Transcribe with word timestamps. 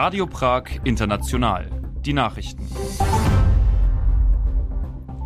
Radio 0.00 0.28
Prag 0.28 0.62
International. 0.84 1.68
Die 2.06 2.12
Nachrichten. 2.12 2.64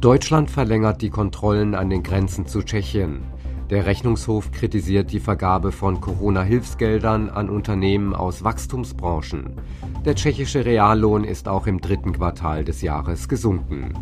Deutschland 0.01 0.51
verlängert 0.51 1.03
die 1.03 1.11
Kontrollen 1.11 1.75
an 1.75 1.91
den 1.91 2.03
Grenzen 2.03 2.47
zu 2.47 2.63
Tschechien. 2.63 3.21
Der 3.69 3.85
Rechnungshof 3.85 4.51
kritisiert 4.51 5.13
die 5.13 5.21
Vergabe 5.21 5.73
von 5.73 6.01
Corona-Hilfsgeldern 6.01 7.29
an 7.29 7.51
Unternehmen 7.51 8.15
aus 8.15 8.45
Wachstumsbranchen. 8.45 9.61
Der 10.07 10.15
tschechische 10.15 10.65
Reallohn 10.65 11.25
ist 11.25 11.49
auch 11.49 11.67
im 11.67 11.79
dritten 11.83 12.15
Quartal 12.15 12.65
des 12.65 12.81
Jahres 12.81 13.29
gesunken. 13.29 13.93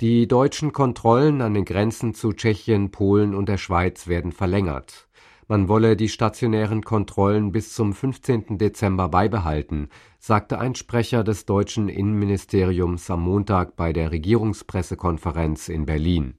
Die 0.00 0.26
deutschen 0.26 0.72
Kontrollen 0.72 1.40
an 1.40 1.54
den 1.54 1.64
Grenzen 1.64 2.14
zu 2.14 2.32
Tschechien, 2.32 2.90
Polen 2.90 3.32
und 3.36 3.48
der 3.48 3.58
Schweiz 3.58 4.08
werden 4.08 4.32
verlängert. 4.32 5.06
Man 5.50 5.66
wolle 5.66 5.96
die 5.96 6.08
stationären 6.08 6.84
Kontrollen 6.84 7.50
bis 7.50 7.74
zum 7.74 7.92
15. 7.92 8.56
Dezember 8.56 9.08
beibehalten, 9.08 9.88
sagte 10.20 10.60
ein 10.60 10.76
Sprecher 10.76 11.24
des 11.24 11.44
deutschen 11.44 11.88
Innenministeriums 11.88 13.10
am 13.10 13.22
Montag 13.22 13.74
bei 13.74 13.92
der 13.92 14.12
Regierungspressekonferenz 14.12 15.68
in 15.68 15.86
Berlin. 15.86 16.34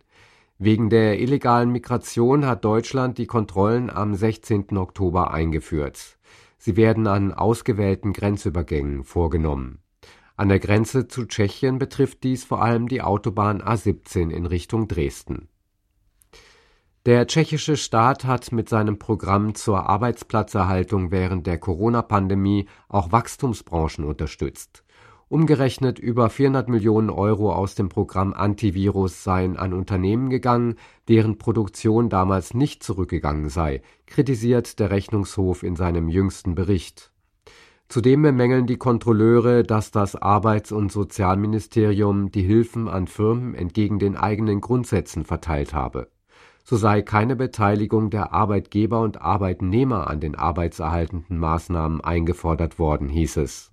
Wegen 0.59 0.89
der 0.89 1.19
illegalen 1.19 1.73
Migration 1.73 2.45
hat 2.45 2.63
Deutschland 2.63 3.17
die 3.17 3.27
Kontrollen 3.27 3.89
am 3.89 4.15
16. 4.15 4.77
Oktober 4.77 5.33
eingeführt. 5.33 6.17
Sie 6.57 6.77
werden 6.77 7.05
an 7.05 7.33
ausgewählten 7.33 8.13
Grenzübergängen 8.13 9.03
vorgenommen. 9.03 9.79
An 10.37 10.47
der 10.47 10.59
Grenze 10.59 11.09
zu 11.09 11.25
Tschechien 11.25 11.79
betrifft 11.79 12.23
dies 12.23 12.45
vor 12.45 12.61
allem 12.61 12.87
die 12.87 13.01
Autobahn 13.01 13.61
A17 13.61 14.29
in 14.29 14.45
Richtung 14.45 14.87
Dresden. 14.87 15.49
Der 17.07 17.25
tschechische 17.25 17.77
Staat 17.77 18.25
hat 18.25 18.51
mit 18.51 18.69
seinem 18.69 18.99
Programm 18.99 19.55
zur 19.55 19.89
Arbeitsplatzerhaltung 19.89 21.09
während 21.09 21.47
der 21.47 21.57
Corona-Pandemie 21.57 22.67
auch 22.89 23.11
Wachstumsbranchen 23.11 24.05
unterstützt. 24.05 24.83
Umgerechnet 25.27 25.97
über 25.97 26.29
400 26.29 26.69
Millionen 26.69 27.09
Euro 27.09 27.55
aus 27.55 27.73
dem 27.73 27.89
Programm 27.89 28.33
Antivirus 28.33 29.23
seien 29.23 29.57
an 29.57 29.73
Unternehmen 29.73 30.29
gegangen, 30.29 30.75
deren 31.07 31.39
Produktion 31.39 32.09
damals 32.09 32.53
nicht 32.53 32.83
zurückgegangen 32.83 33.49
sei, 33.49 33.81
kritisiert 34.05 34.77
der 34.77 34.91
Rechnungshof 34.91 35.63
in 35.63 35.75
seinem 35.75 36.07
jüngsten 36.07 36.53
Bericht. 36.53 37.11
Zudem 37.87 38.21
bemängeln 38.21 38.67
die 38.67 38.77
Kontrolleure, 38.77 39.63
dass 39.63 39.89
das 39.89 40.15
Arbeits- 40.15 40.71
und 40.71 40.91
Sozialministerium 40.91 42.29
die 42.29 42.43
Hilfen 42.43 42.87
an 42.87 43.07
Firmen 43.07 43.55
entgegen 43.55 43.97
den 43.97 44.15
eigenen 44.15 44.61
Grundsätzen 44.61 45.25
verteilt 45.25 45.73
habe 45.73 46.07
so 46.63 46.77
sei 46.77 47.01
keine 47.01 47.35
Beteiligung 47.35 48.09
der 48.09 48.33
Arbeitgeber 48.33 49.01
und 49.01 49.21
Arbeitnehmer 49.21 50.09
an 50.09 50.19
den 50.19 50.35
arbeitserhaltenden 50.35 51.37
Maßnahmen 51.37 52.01
eingefordert 52.01 52.79
worden, 52.79 53.09
hieß 53.09 53.37
es. 53.37 53.71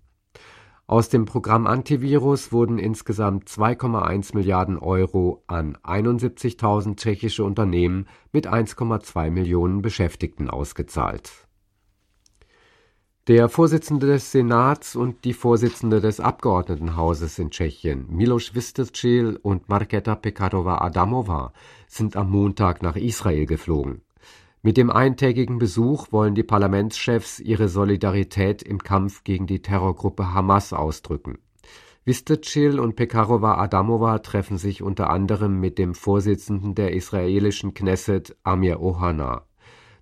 Aus 0.86 1.08
dem 1.08 1.27
Programm 1.27 1.67
Antivirus 1.67 2.50
wurden 2.50 2.78
insgesamt 2.78 3.48
2,1 3.48 4.34
Milliarden 4.34 4.78
Euro 4.78 5.42
an 5.47 5.77
71.000 5.84 6.97
tschechische 6.97 7.45
Unternehmen 7.45 8.06
mit 8.33 8.48
1,2 8.48 9.30
Millionen 9.30 9.83
Beschäftigten 9.83 10.48
ausgezahlt 10.48 11.47
der 13.28 13.50
Vorsitzende 13.50 14.06
des 14.06 14.32
Senats 14.32 14.96
und 14.96 15.26
die 15.26 15.34
Vorsitzende 15.34 16.00
des 16.00 16.18
Abgeordnetenhauses 16.18 17.38
in 17.38 17.50
Tschechien, 17.50 18.06
Miloš 18.08 18.54
Vystrčil 18.54 19.38
und 19.42 19.68
Marketa 19.68 20.14
Pekarová-Adamová, 20.14 21.52
sind 21.86 22.16
am 22.16 22.30
Montag 22.30 22.82
nach 22.82 22.96
Israel 22.96 23.44
geflogen. 23.44 24.00
Mit 24.62 24.78
dem 24.78 24.88
eintägigen 24.90 25.58
Besuch 25.58 26.10
wollen 26.10 26.34
die 26.34 26.42
Parlamentschefs 26.42 27.38
ihre 27.38 27.68
Solidarität 27.68 28.62
im 28.62 28.78
Kampf 28.78 29.24
gegen 29.24 29.46
die 29.46 29.61
Terrorgruppe 29.61 30.33
Hamas 30.33 30.72
ausdrücken. 30.72 31.36
Vystrčil 32.06 32.80
und 32.80 32.98
Pekarová-Adamová 32.98 34.22
treffen 34.22 34.56
sich 34.56 34.83
unter 34.83 35.11
anderem 35.11 35.61
mit 35.61 35.77
dem 35.77 35.94
Vorsitzenden 35.94 36.74
der 36.74 36.94
israelischen 36.94 37.74
Knesset 37.74 38.38
Amir 38.42 38.80
Ohana. 38.80 39.48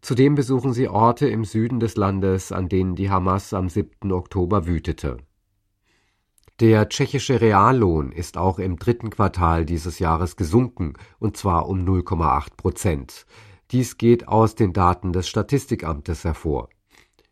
Zudem 0.07 0.37
besuchen 0.37 0.73
sie 0.73 0.89
Orte 0.89 1.27
im 1.27 1.45
Süden 1.45 1.81
des 1.81 1.97
Landes, 1.97 2.53
an 2.53 2.69
denen 2.69 2.95
die 2.95 3.11
Hamas 3.11 3.53
am 3.53 3.69
7. 3.69 4.13
Oktober 4.13 4.65
wütete. 4.65 5.17
Der 6.61 6.89
tschechische 6.89 7.41
Reallohn 7.41 8.13
ist 8.13 8.39
auch 8.39 8.61
im 8.61 8.77
dritten 8.77 9.11
Quartal 9.11 9.65
dieses 9.65 9.99
Jahres 9.99 10.37
gesunken, 10.37 10.93
und 11.19 11.37
zwar 11.37 11.69
um 11.69 11.85
0,8 11.85 12.57
Prozent. 12.57 13.27
Dies 13.73 13.99
geht 13.99 14.29
aus 14.29 14.55
den 14.55 14.73
Daten 14.73 15.13
des 15.13 15.29
Statistikamtes 15.29 16.23
hervor. 16.23 16.69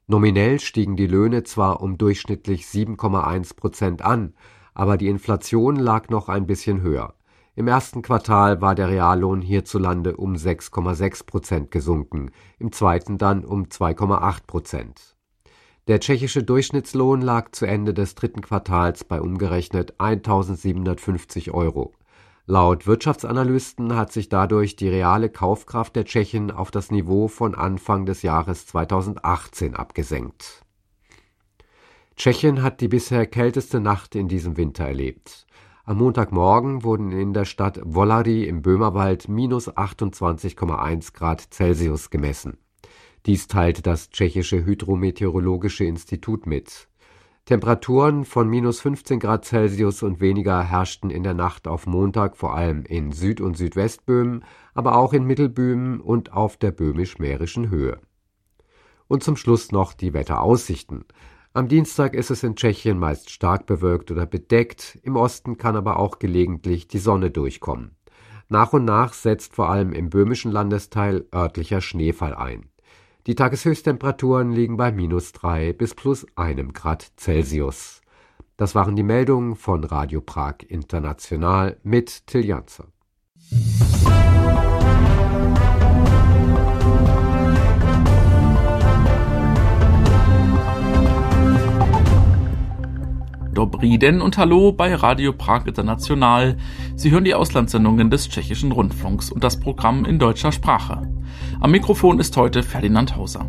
Nominell 0.08 0.58
stiegen 0.58 0.96
die 0.96 1.06
Löhne 1.06 1.44
zwar 1.44 1.80
um 1.80 1.96
durchschnittlich 1.96 2.64
7,1 2.64 3.54
Prozent 3.54 4.02
an, 4.02 4.34
aber 4.74 4.96
die 4.96 5.06
Inflation 5.06 5.76
lag 5.76 6.08
noch 6.08 6.28
ein 6.28 6.48
bisschen 6.48 6.80
höher. 6.80 7.14
Im 7.56 7.68
ersten 7.68 8.02
Quartal 8.02 8.60
war 8.60 8.74
der 8.74 8.88
Reallohn 8.88 9.40
hierzulande 9.40 10.16
um 10.16 10.34
6,6 10.34 11.24
Prozent 11.24 11.70
gesunken, 11.70 12.32
im 12.58 12.72
zweiten 12.72 13.16
dann 13.16 13.44
um 13.44 13.66
2,8 13.66 14.46
Prozent. 14.46 15.16
Der 15.86 16.00
tschechische 16.00 16.42
Durchschnittslohn 16.42 17.20
lag 17.20 17.52
zu 17.52 17.66
Ende 17.66 17.94
des 17.94 18.16
dritten 18.16 18.40
Quartals 18.40 19.04
bei 19.04 19.20
umgerechnet 19.20 19.94
1750 20.00 21.52
Euro. 21.52 21.92
Laut 22.46 22.88
Wirtschaftsanalysten 22.88 23.94
hat 23.94 24.12
sich 24.12 24.28
dadurch 24.28 24.74
die 24.74 24.88
reale 24.88 25.30
Kaufkraft 25.30 25.94
der 25.94 26.06
Tschechen 26.06 26.50
auf 26.50 26.72
das 26.72 26.90
Niveau 26.90 27.28
von 27.28 27.54
Anfang 27.54 28.04
des 28.04 28.22
Jahres 28.22 28.66
2018 28.66 29.76
abgesenkt. 29.76 30.64
Tschechien 32.16 32.62
hat 32.62 32.80
die 32.80 32.88
bisher 32.88 33.26
kälteste 33.26 33.80
Nacht 33.80 34.14
in 34.14 34.28
diesem 34.28 34.56
Winter 34.56 34.84
erlebt. 34.84 35.46
Am 35.86 35.98
Montagmorgen 35.98 36.82
wurden 36.82 37.12
in 37.12 37.34
der 37.34 37.44
Stadt 37.44 37.78
Wollary 37.84 38.44
im 38.44 38.62
Böhmerwald 38.62 39.28
minus 39.28 39.68
28,1 39.68 41.12
Grad 41.12 41.42
Celsius 41.52 42.08
gemessen. 42.08 42.56
Dies 43.26 43.48
teilte 43.48 43.82
das 43.82 44.08
tschechische 44.08 44.64
Hydrometeorologische 44.64 45.84
Institut 45.84 46.46
mit. 46.46 46.88
Temperaturen 47.44 48.24
von 48.24 48.48
minus 48.48 48.80
15 48.80 49.20
Grad 49.20 49.44
Celsius 49.44 50.02
und 50.02 50.22
weniger 50.22 50.62
herrschten 50.62 51.10
in 51.10 51.22
der 51.22 51.34
Nacht 51.34 51.68
auf 51.68 51.86
Montag 51.86 52.38
vor 52.38 52.54
allem 52.54 52.84
in 52.86 53.12
Süd- 53.12 53.42
und 53.42 53.58
Südwestböhmen, 53.58 54.42
aber 54.72 54.96
auch 54.96 55.12
in 55.12 55.26
Mittelböhmen 55.26 56.00
und 56.00 56.32
auf 56.32 56.56
der 56.56 56.70
böhmisch-mährischen 56.70 57.68
Höhe. 57.68 58.00
Und 59.06 59.22
zum 59.22 59.36
Schluss 59.36 59.70
noch 59.70 59.92
die 59.92 60.14
Wetteraussichten. 60.14 61.04
Am 61.56 61.68
Dienstag 61.68 62.14
ist 62.14 62.32
es 62.32 62.42
in 62.42 62.56
Tschechien 62.56 62.98
meist 62.98 63.30
stark 63.30 63.66
bewölkt 63.66 64.10
oder 64.10 64.26
bedeckt, 64.26 64.98
im 65.04 65.14
Osten 65.14 65.56
kann 65.56 65.76
aber 65.76 66.00
auch 66.00 66.18
gelegentlich 66.18 66.88
die 66.88 66.98
Sonne 66.98 67.30
durchkommen. 67.30 67.94
Nach 68.48 68.72
und 68.72 68.84
nach 68.84 69.12
setzt 69.12 69.54
vor 69.54 69.68
allem 69.68 69.92
im 69.92 70.10
böhmischen 70.10 70.50
Landesteil 70.50 71.26
örtlicher 71.32 71.80
Schneefall 71.80 72.34
ein. 72.34 72.70
Die 73.28 73.36
Tageshöchsttemperaturen 73.36 74.50
liegen 74.50 74.76
bei 74.76 74.90
minus 74.90 75.30
drei 75.30 75.72
bis 75.72 75.94
plus 75.94 76.26
einem 76.34 76.72
Grad 76.72 77.12
Celsius. 77.16 78.00
Das 78.56 78.74
waren 78.74 78.96
die 78.96 79.04
Meldungen 79.04 79.54
von 79.54 79.84
Radio 79.84 80.22
Prag 80.22 80.56
International 80.66 81.78
mit 81.84 82.26
Till 82.26 82.44
Janzer. 82.44 82.88
Dobriden 93.54 94.20
und 94.20 94.36
Hallo 94.36 94.72
bei 94.72 94.94
Radio 94.94 95.32
Prag 95.32 95.66
International. 95.66 96.56
Sie 96.96 97.12
hören 97.12 97.24
die 97.24 97.34
Auslandssendungen 97.34 98.10
des 98.10 98.28
tschechischen 98.28 98.72
Rundfunks 98.72 99.30
und 99.30 99.44
das 99.44 99.60
Programm 99.60 100.04
in 100.04 100.18
deutscher 100.18 100.50
Sprache. 100.50 101.08
Am 101.60 101.70
Mikrofon 101.70 102.18
ist 102.18 102.36
heute 102.36 102.64
Ferdinand 102.64 103.16
Hauser. 103.16 103.46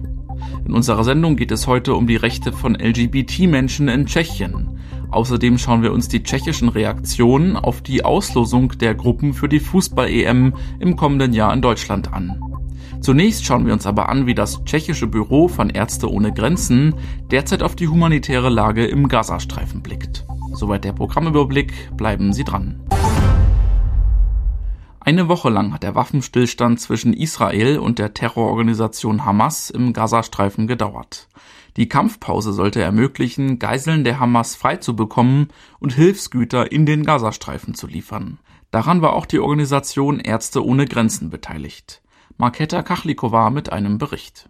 In 0.63 0.74
unserer 0.74 1.04
Sendung 1.04 1.36
geht 1.36 1.52
es 1.52 1.66
heute 1.66 1.96
um 1.96 2.06
die 2.06 2.16
Rechte 2.16 2.54
von 2.54 2.75
LGBT-Menschen 2.75 3.88
in 3.88 4.06
Tschechien. 4.06 4.80
Außerdem 5.10 5.57
schauen 5.57 5.81
wir 5.81 5.92
uns 5.92 6.08
die 6.08 6.22
tschechischen 6.22 6.69
Reaktionen 6.69 7.56
auf 7.58 7.81
die 7.81 8.06
Auslosung 8.06 8.78
der 8.78 8.94
Gruppen 8.94 9.34
für 9.34 9.50
die 9.50 9.60
Fußball-EM 9.60 10.54
im 10.80 10.96
kommenden 10.96 11.34
Jahr 11.34 11.51
in 11.51 11.62
Deutschland 11.62 12.13
an. 12.13 12.55
Zunächst 13.06 13.46
schauen 13.46 13.68
wir 13.68 13.74
uns 13.74 13.86
aber 13.86 14.10
an, 14.10 14.25
wie 14.25 14.34
das 14.34 14.66
tschechische 14.66 15.06
Büro 15.06 15.48
von 15.48 15.69
Ärzte 15.69 16.12
ohne 16.12 16.34
Grenzen 16.34 16.96
derzeit 17.30 17.62
auf 17.62 17.75
die 17.75 17.88
humanitäre 17.88 18.50
Lage 18.50 18.84
im 18.88 19.07
Gazastreifen 19.07 19.84
blickt. 19.84 20.25
Soweit 20.54 20.86
der 20.86 20.94
Programmüberblick, 20.94 21.96
bleiben 21.96 22.34
Sie 22.34 22.44
dran. 22.44 22.81
Eine 25.00 25.28
Woche 25.28 25.52
lang 25.52 25.72
hat 25.72 25.84
der 25.84 25.94
Waffenstillstand 25.94 26.80
zwischen 26.80 27.13
Israel 27.13 27.78
und 27.78 28.00
der 28.00 28.16
Terrororganisation 28.16 29.24
Hamas 29.24 29.69
im 29.69 29.94
Gazastreifen 29.94 30.66
gedauert. 30.66 31.28
Die 31.78 31.88
Kampfpause 31.88 32.54
sollte 32.54 32.81
ermöglichen, 32.81 33.60
Geiseln 33.60 34.04
der 34.04 34.19
Hamas 34.19 34.56
freizubekommen 34.56 35.50
und 35.78 35.94
Hilfsgüter 35.94 36.72
in 36.72 36.88
den 36.88 37.04
Gazastreifen 37.04 37.75
zu 37.75 37.86
liefern. 37.86 38.40
Daran 38.72 39.04
war 39.04 39.13
auch 39.13 39.28
die 39.28 39.40
Organisation 39.40 40.19
Ärzte 40.19 40.66
ohne 40.66 40.88
Grenzen 40.88 41.30
beteiligt. 41.30 42.01
Marketa 42.38 42.84
Kachlikova 42.84 43.50
mit 43.50 43.72
einem 43.72 43.98
Bericht. 43.98 44.50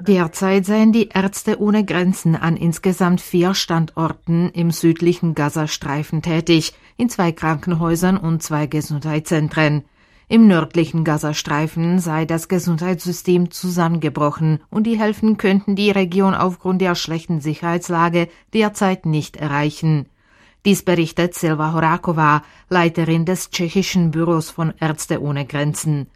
Derzeit 0.00 0.64
seien 0.64 0.92
die 0.92 1.08
Ärzte 1.08 1.60
ohne 1.60 1.84
Grenzen 1.84 2.34
an 2.34 2.56
insgesamt 2.56 3.20
vier 3.20 3.54
Standorten 3.54 4.50
im 4.50 4.72
südlichen 4.72 5.36
Gazastreifen 5.36 6.22
tätig, 6.22 6.72
in 6.96 7.08
zwei 7.08 7.30
Krankenhäusern 7.30 8.16
und 8.16 8.42
zwei 8.42 8.66
Gesundheitszentren. 8.66 9.84
Im 10.26 10.48
nördlichen 10.48 11.04
Gazastreifen 11.04 12.00
sei 12.00 12.24
das 12.24 12.48
Gesundheitssystem 12.48 13.52
zusammengebrochen 13.52 14.60
und 14.70 14.88
die 14.88 14.98
Helfen 14.98 15.36
könnten 15.36 15.76
die 15.76 15.90
Region 15.90 16.34
aufgrund 16.34 16.80
der 16.80 16.96
schlechten 16.96 17.40
Sicherheitslage 17.40 18.28
derzeit 18.52 19.06
nicht 19.06 19.36
erreichen. 19.36 20.08
Dies 20.64 20.84
berichtet 20.84 21.34
Silva 21.34 21.72
Horakova, 21.72 22.42
Leiterin 22.68 23.24
des 23.24 23.50
tschechischen 23.50 24.12
Büros 24.12 24.50
von 24.50 24.72
Ärzte 24.78 25.20
ohne 25.20 25.44
Grenzen. 25.44 26.08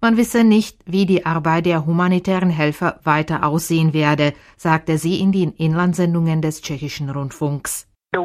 Man 0.00 0.16
wisse 0.16 0.42
nicht, 0.42 0.78
wie 0.86 1.04
die 1.04 1.26
Arbeit 1.26 1.66
der 1.66 1.84
humanitären 1.84 2.48
Helfer 2.48 3.00
weiter 3.04 3.44
aussehen 3.44 3.92
werde, 3.92 4.32
sagte 4.56 4.96
sie 4.96 5.20
in 5.20 5.32
den 5.32 5.52
Inlandsendungen 5.52 6.40
des 6.40 6.62
tschechischen 6.62 7.10
Rundfunks. 7.10 7.86
Eh. 8.12 8.16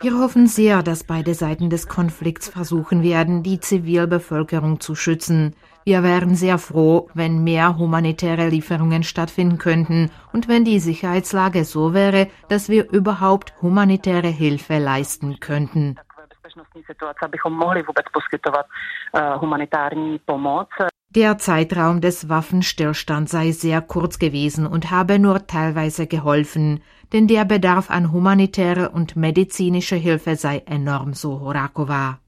Wir 0.00 0.18
hoffen 0.18 0.46
sehr, 0.48 0.82
dass 0.82 1.04
beide 1.04 1.34
Seiten 1.34 1.70
des 1.70 1.86
Konflikts 1.86 2.48
versuchen 2.48 3.02
werden, 3.04 3.44
die 3.44 3.60
Zivilbevölkerung 3.60 4.80
zu 4.80 4.96
schützen. 4.96 5.54
Wir 5.88 6.02
wären 6.02 6.34
sehr 6.34 6.58
froh, 6.58 7.08
wenn 7.14 7.42
mehr 7.44 7.78
humanitäre 7.78 8.50
Lieferungen 8.50 9.04
stattfinden 9.04 9.56
könnten 9.56 10.10
und 10.34 10.46
wenn 10.46 10.62
die 10.62 10.80
Sicherheitslage 10.80 11.64
so 11.64 11.94
wäre, 11.94 12.28
dass 12.50 12.68
wir 12.68 12.90
überhaupt 12.90 13.54
humanitäre 13.62 14.28
Hilfe 14.28 14.76
leisten 14.76 15.40
könnten. 15.40 15.96
Der 21.08 21.38
Zeitraum 21.38 22.00
des 22.02 22.28
Waffenstillstands 22.28 23.32
sei 23.32 23.52
sehr 23.52 23.80
kurz 23.80 24.18
gewesen 24.18 24.66
und 24.66 24.90
habe 24.90 25.18
nur 25.18 25.46
teilweise 25.46 26.06
geholfen, 26.06 26.82
denn 27.14 27.26
der 27.28 27.46
Bedarf 27.46 27.90
an 27.90 28.12
humanitärer 28.12 28.92
und 28.92 29.16
medizinischer 29.16 29.96
Hilfe 29.96 30.36
sei 30.36 30.58
enorm, 30.66 31.14
so 31.14 31.40
Horakova. 31.40 32.18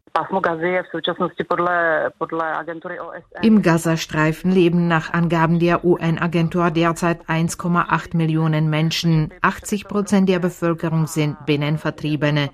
Im 3.43 3.63
Gazastreifen 3.63 4.51
leben 4.51 4.89
nach 4.89 5.13
Angaben 5.13 5.59
der 5.59 5.85
UN-Agentur 5.85 6.71
derzeit 6.71 7.25
1,8 7.27 8.17
Millionen 8.17 8.71
Menschen. 8.71 9.33
80 9.43 9.87
Prozent 9.87 10.29
der 10.29 10.39
Bevölkerung 10.39 11.07
sind 11.07 11.47
Binnenvertriebene. 11.47 12.51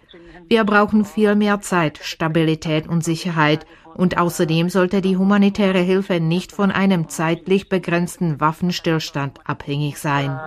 Wir 0.48 0.64
brauchen 0.64 1.04
viel 1.04 1.34
mehr 1.34 1.60
Zeit, 1.60 1.98
Stabilität 1.98 2.88
und 2.88 3.02
Sicherheit. 3.02 3.66
Und 3.94 4.18
außerdem 4.18 4.68
sollte 4.68 5.00
die 5.00 5.16
humanitäre 5.16 5.78
Hilfe 5.78 6.20
nicht 6.20 6.52
von 6.52 6.70
einem 6.70 7.08
zeitlich 7.08 7.70
begrenzten 7.70 8.40
Waffenstillstand 8.40 9.40
abhängig 9.44 9.98
sein. 9.98 10.38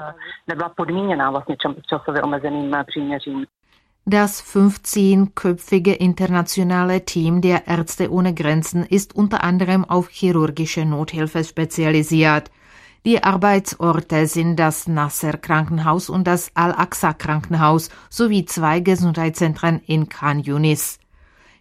Das 4.12 4.44
15-köpfige 4.44 5.92
internationale 5.92 7.06
Team 7.06 7.42
der 7.42 7.68
Ärzte 7.68 8.12
ohne 8.12 8.34
Grenzen 8.34 8.84
ist 8.84 9.16
unter 9.16 9.44
anderem 9.44 9.86
auf 9.86 10.10
chirurgische 10.10 10.84
Nothilfe 10.84 11.44
spezialisiert. 11.44 12.50
Die 13.06 13.24
Arbeitsorte 13.24 14.26
sind 14.26 14.56
das 14.56 14.88
Nasser 14.88 15.38
Krankenhaus 15.38 16.10
und 16.10 16.26
das 16.26 16.50
Al-Aqsa 16.56 17.14
Krankenhaus 17.14 17.92
sowie 18.10 18.46
zwei 18.46 18.80
Gesundheitszentren 18.80 19.80
in 19.86 20.10
Khan 20.10 20.40
Yunis. 20.40 20.98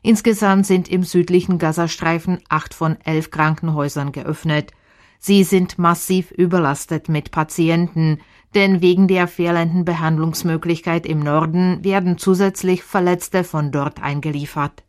Insgesamt 0.01 0.65
sind 0.65 0.89
im 0.89 1.03
südlichen 1.03 1.59
Gazastreifen 1.59 2.39
acht 2.49 2.73
von 2.73 2.97
elf 3.05 3.31
Krankenhäusern 3.31 4.11
geöffnet. 4.11 4.73
Sie 5.19 5.45
sind 5.45 5.79
massiv 5.79 6.31
überlastet 6.31 7.09
mit 7.09 7.31
Patienten, 7.31 8.21
denn 8.55 8.81
wegen 8.81 9.09
der 9.09 9.27
fehlenden 9.29 9.85
Behandlungsmöglichkeit 9.85 11.05
im 11.07 11.21
Norden 11.21 11.85
werden 11.85 12.19
zusätzlich 12.19 12.83
Verletzte 12.83 13.45
von 13.45 13.73
dort 13.73 14.03
eingeliefert. 14.03 14.85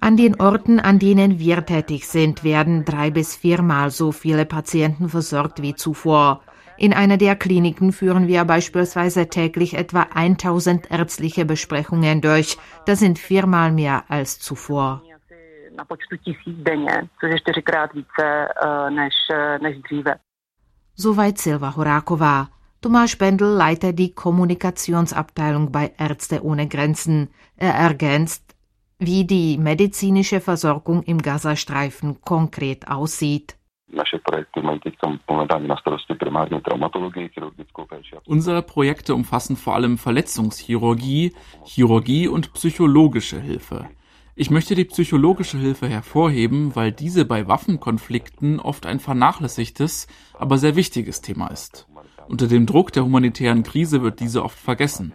An 0.00 0.16
den 0.16 0.40
Orten, 0.40 0.80
an 0.80 0.98
denen 0.98 1.38
wir 1.38 1.64
tätig 1.64 2.08
sind, 2.08 2.42
werden 2.42 2.84
drei 2.84 3.10
bis 3.10 3.36
viermal 3.36 3.90
so 3.90 4.10
viele 4.10 4.46
Patienten 4.46 5.08
versorgt 5.08 5.62
wie 5.62 5.74
zuvor. 5.74 6.42
In 6.76 6.94
einer 6.94 7.18
der 7.18 7.36
Kliniken 7.36 7.92
führen 7.92 8.26
wir 8.26 8.44
beispielsweise 8.46 9.28
täglich 9.28 9.74
etwa 9.74 10.06
1000 10.14 10.90
ärztliche 10.90 11.44
Besprechungen 11.44 12.22
durch. 12.22 12.56
Das 12.86 13.00
sind 13.00 13.18
viermal 13.18 13.70
mehr 13.70 14.04
als 14.08 14.40
zuvor. 14.40 15.02
Soweit 20.94 21.38
Silva 21.38 21.76
Horakova. 21.76 22.50
Thomas 22.82 23.10
Spendel 23.10 23.48
leitet 23.48 23.98
die 23.98 24.14
Kommunikationsabteilung 24.14 25.70
bei 25.70 25.92
Ärzte 25.98 26.42
ohne 26.42 26.66
Grenzen. 26.66 27.28
Er 27.56 27.74
ergänzt, 27.74 28.54
wie 28.98 29.24
die 29.24 29.58
medizinische 29.58 30.40
Versorgung 30.40 31.02
im 31.02 31.18
Gazastreifen 31.18 32.20
konkret 32.20 32.88
aussieht. 32.88 33.56
Unsere 38.26 38.62
Projekte 38.62 39.14
umfassen 39.14 39.56
vor 39.56 39.74
allem 39.74 39.98
Verletzungschirurgie, 39.98 41.34
Chirurgie 41.64 42.28
und 42.28 42.52
psychologische 42.52 43.40
Hilfe. 43.40 43.88
Ich 44.36 44.50
möchte 44.50 44.74
die 44.74 44.84
psychologische 44.84 45.58
Hilfe 45.58 45.88
hervorheben, 45.88 46.74
weil 46.76 46.92
diese 46.92 47.24
bei 47.24 47.48
Waffenkonflikten 47.48 48.60
oft 48.60 48.86
ein 48.86 49.00
vernachlässigtes, 49.00 50.06
aber 50.38 50.56
sehr 50.56 50.76
wichtiges 50.76 51.20
Thema 51.20 51.48
ist. 51.48 51.86
Unter 52.28 52.46
dem 52.46 52.64
Druck 52.64 52.92
der 52.92 53.04
humanitären 53.04 53.64
Krise 53.64 54.02
wird 54.02 54.20
diese 54.20 54.44
oft 54.44 54.58
vergessen. 54.58 55.14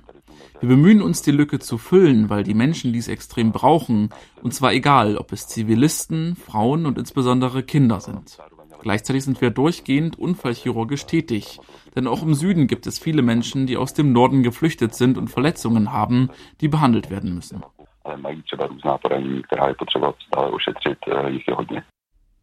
Wir 0.60 0.70
bemühen 0.70 1.02
uns, 1.02 1.22
die 1.22 1.32
Lücke 1.32 1.60
zu 1.60 1.78
füllen, 1.78 2.30
weil 2.30 2.44
die 2.44 2.54
Menschen 2.54 2.92
dies 2.92 3.08
extrem 3.08 3.52
brauchen, 3.52 4.10
und 4.42 4.54
zwar 4.54 4.74
egal, 4.74 5.18
ob 5.18 5.32
es 5.32 5.48
Zivilisten, 5.48 6.36
Frauen 6.36 6.86
und 6.86 6.98
insbesondere 6.98 7.64
Kinder 7.64 8.02
sind. 8.02 8.38
Gleichzeitig 8.82 9.24
sind 9.24 9.42
wir 9.42 9.50
durchgehend 9.50 10.20
unfallchirurgisch 10.20 11.06
tätig, 11.06 11.60
denn 11.96 12.08
auch 12.08 12.22
im 12.22 12.34
Süden 12.34 12.68
gibt 12.68 12.86
es 12.86 13.00
viele 13.00 13.22
Menschen, 13.22 13.66
die 13.66 13.78
aus 13.78 13.94
dem 13.94 14.12
Norden 14.12 14.44
geflüchtet 14.44 14.94
sind 14.94 15.18
und 15.18 15.30
Verletzungen 15.30 15.92
haben, 15.92 16.30
die 16.62 16.68
behandelt 16.68 17.10
werden 17.10 17.34
müssen. 17.34 17.64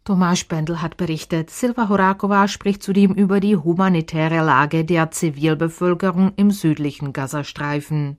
Tomáš 0.04 0.44
Pendl 0.44 0.82
hat 0.82 0.96
berichtet, 0.96 1.50
Silva 1.50 1.88
Horakova 1.88 2.48
spricht 2.48 2.82
zudem 2.82 3.14
über 3.14 3.38
die 3.38 3.56
humanitäre 3.56 4.44
Lage 4.44 4.84
der 4.84 5.12
Zivilbevölkerung 5.12 6.32
im 6.36 6.50
südlichen 6.50 7.12
Gazastreifen. 7.12 8.18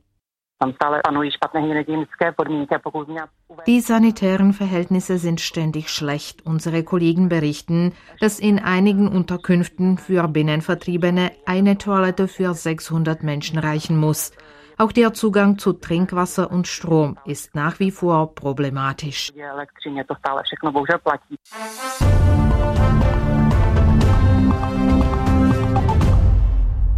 Die 3.67 3.79
sanitären 3.81 4.53
Verhältnisse 4.53 5.17
sind 5.17 5.41
ständig 5.41 5.89
schlecht. 5.89 6.45
Unsere 6.45 6.83
Kollegen 6.83 7.27
berichten, 7.27 7.93
dass 8.21 8.39
in 8.39 8.59
einigen 8.59 9.09
Unterkünften 9.09 9.97
für 9.97 10.25
Binnenvertriebene 10.29 11.31
eine 11.45 11.77
Toilette 11.77 12.29
für 12.29 12.53
600 12.53 13.23
Menschen 13.23 13.59
reichen 13.59 13.97
muss. 13.97 14.31
Auch 14.77 14.91
der 14.91 15.13
Zugang 15.13 15.57
zu 15.57 15.73
Trinkwasser 15.73 16.51
und 16.51 16.67
Strom 16.67 17.17
ist 17.25 17.55
nach 17.55 17.79
wie 17.79 17.91
vor 17.91 18.33
problematisch. 18.33 19.31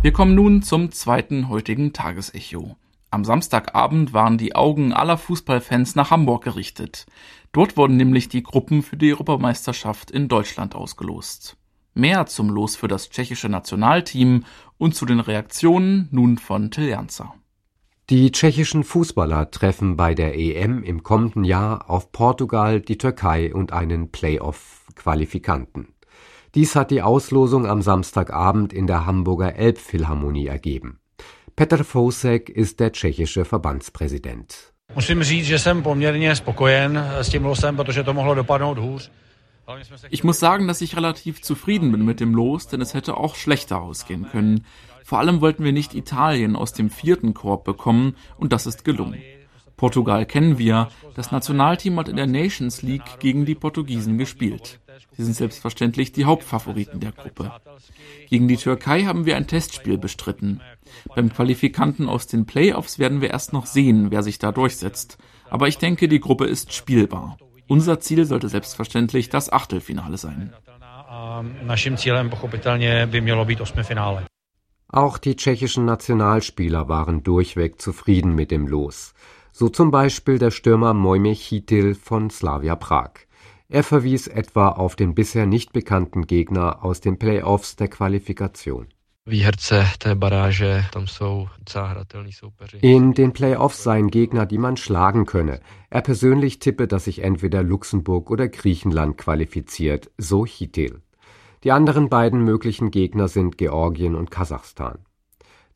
Wir 0.02 0.14
kommen 0.14 0.36
nun 0.36 0.62
zum 0.62 0.92
zweiten 0.92 1.50
heutigen 1.50 1.92
Tagesecho. 1.92 2.76
Am 3.12 3.24
Samstagabend 3.24 4.14
waren 4.14 4.38
die 4.38 4.56
Augen 4.56 4.94
aller 4.94 5.18
Fußballfans 5.18 5.96
nach 5.96 6.12
Hamburg 6.12 6.44
gerichtet. 6.44 7.06
Dort 7.54 7.78
wurden 7.78 7.98
nämlich 7.98 8.30
die 8.30 8.44
Gruppen 8.44 8.84
für 8.84 8.98
die 8.98 9.14
Europameisterschaft 9.14 10.12
in 10.12 10.28
Deutschland 10.28 10.76
ausgelost. 10.76 11.58
Mehr 11.94 12.26
zum 12.26 12.50
Los 12.50 12.76
für 12.76 12.90
das 12.90 13.10
tschechische 13.10 13.48
Nationalteam 13.48 14.44
und 14.78 14.96
zu 14.96 15.06
den 15.06 15.22
Reaktionen 15.22 16.10
nun 16.12 16.38
von 16.38 16.72
Till 16.72 16.90
Janzer. 16.90 17.34
Die 18.12 18.32
tschechischen 18.32 18.84
Fußballer 18.84 19.50
treffen 19.50 19.98
bei 19.98 20.14
der 20.14 20.38
EM 20.38 20.84
im 20.84 21.02
kommenden 21.02 21.44
Jahr 21.44 21.90
auf 21.90 22.12
Portugal, 22.12 22.80
die 22.80 23.00
Türkei 23.00 23.52
und 23.52 23.74
einen 23.74 24.12
Playoff-Qualifikanten. 24.12 25.88
Dies 26.54 26.76
hat 26.76 26.92
die 26.92 27.02
Auslosung 27.02 27.66
am 27.66 27.82
Samstagabend 27.82 28.74
in 28.74 28.86
der 28.86 29.08
Hamburger 29.08 29.56
Elbphilharmonie 29.56 30.46
ergeben. 30.46 31.00
Petr 31.56 31.84
Fousek 31.84 32.50
ist 32.50 32.80
der 32.80 32.92
tschechische 32.92 33.44
Verbandspräsident. 33.44 34.72
Musím 34.94 35.24
říct, 35.24 35.46
že 35.46 35.60
jsem 35.60 35.84
poměrně 35.84 36.36
spokojen 36.36 36.98
s 36.98 37.30
tím 37.30 37.46
losem, 37.46 37.76
protože 37.76 38.04
to 38.04 38.14
mohlo 38.14 38.36
dopadnout 38.36 38.78
hůř. 38.78 39.12
Ich 40.12 40.24
muss 40.24 40.38
sagen, 40.38 40.68
dass 40.68 40.82
ich 40.82 40.94
relativ 40.94 41.42
zufrieden 41.42 41.92
bin 41.92 42.06
mit 42.06 42.20
dem 42.20 42.36
Los, 42.36 42.68
denn 42.68 42.82
es 42.82 42.94
hätte 42.94 43.18
auch 43.18 43.36
schlechter 43.36 43.82
ausgehen 43.82 44.26
können. 44.32 44.64
Vor 45.06 45.20
allem 45.20 45.40
wollten 45.40 45.64
wir 45.64 45.72
nicht 45.72 45.94
Italien 45.94 46.56
aus 46.56 46.74
dem 46.74 46.90
vierten 46.90 47.36
Korb 47.36 47.64
bekommen 47.64 48.16
und 48.38 48.52
das 48.52 48.66
ist 48.66 48.84
gelungen. 48.84 49.22
Portugal 49.78 50.26
kennen 50.26 50.58
wir. 50.58 50.88
Das 51.16 51.32
Nationalteam 51.32 52.00
hat 52.00 52.10
in 52.10 52.16
der 52.16 52.26
Nations 52.26 52.82
League 52.82 53.20
gegen 53.20 53.46
die 53.46 53.54
Portugiesen 53.54 54.18
gespielt. 54.18 54.80
Sie 55.12 55.24
sind 55.24 55.36
selbstverständlich 55.36 56.12
die 56.12 56.26
Hauptfavoriten 56.26 57.02
der 57.02 57.12
Gruppe. 57.12 57.52
Gegen 58.32 58.48
die 58.48 58.58
Türkei 58.58 59.04
haben 59.04 59.28
wir 59.28 59.38
ein 59.38 59.46
Testspiel 59.46 60.00
bestritten. 60.00 60.62
Beim 61.14 61.32
Qualifikanten 61.32 62.10
aus 62.10 62.26
den 62.26 62.48
Playoffs 62.48 62.98
werden 62.98 63.22
wir 63.22 63.30
erst 63.30 63.54
noch 63.54 63.68
sehen, 63.68 64.10
wer 64.10 64.24
sich 64.24 64.40
da 64.40 64.52
durchsetzt. 64.52 65.20
Aber 65.52 65.68
ich 65.68 65.78
denke, 65.78 66.08
die 66.08 66.20
Gruppe 66.20 66.46
ist 66.46 66.74
spielbar. 66.74 67.38
Unser 67.68 68.00
Ziel 68.00 68.26
sollte 68.26 68.50
selbstverständlich 68.50 69.30
das 69.30 69.54
Achtelfinale 69.54 70.18
sein. 70.18 70.56
Auch 74.88 75.18
die 75.18 75.36
tschechischen 75.36 75.86
Nationalspieler 75.86 76.88
waren 76.88 77.24
durchweg 77.24 77.82
zufrieden 77.82 78.36
mit 78.36 78.52
dem 78.52 78.68
Los. 78.68 79.14
So 79.52 79.70
zum 79.70 79.90
Beispiel 79.92 80.38
der 80.38 80.52
Stürmer 80.52 80.94
Mojmir 80.94 81.34
Chitil 81.34 81.96
von 81.96 82.30
Slavia 82.30 82.76
Prag. 82.76 83.12
Er 83.68 83.84
verwies 83.84 84.28
etwa 84.28 84.70
auf 84.70 84.96
den 84.96 85.16
bisher 85.16 85.46
nicht 85.46 85.74
bekannten 85.74 86.28
Gegner 86.28 86.84
aus 86.84 87.02
den 87.02 87.18
Playoffs 87.18 87.76
der 87.76 87.88
Qualifikation. 87.88 88.88
In 92.82 93.14
den 93.16 93.34
Playoffs 93.34 93.84
seien 93.84 94.12
Gegner, 94.12 94.46
die 94.46 94.60
man 94.60 94.78
schlagen 94.78 95.26
könne. 95.26 95.62
Er 95.90 96.02
persönlich 96.02 96.60
tippe, 96.60 96.88
dass 96.88 97.06
sich 97.06 97.24
entweder 97.24 97.64
Luxemburg 97.64 98.30
oder 98.30 98.48
Griechenland 98.48 99.18
qualifiziert, 99.18 100.12
so 100.20 100.46
Chitil. 100.46 101.02
Die 101.66 101.72
anderen 101.72 102.10
beiden 102.10 102.44
möglichen 102.44 102.92
Gegner 102.92 103.28
sind 103.28 103.58
Georgien 103.58 104.14
und 104.14 104.30
Kasachstan. 104.30 105.00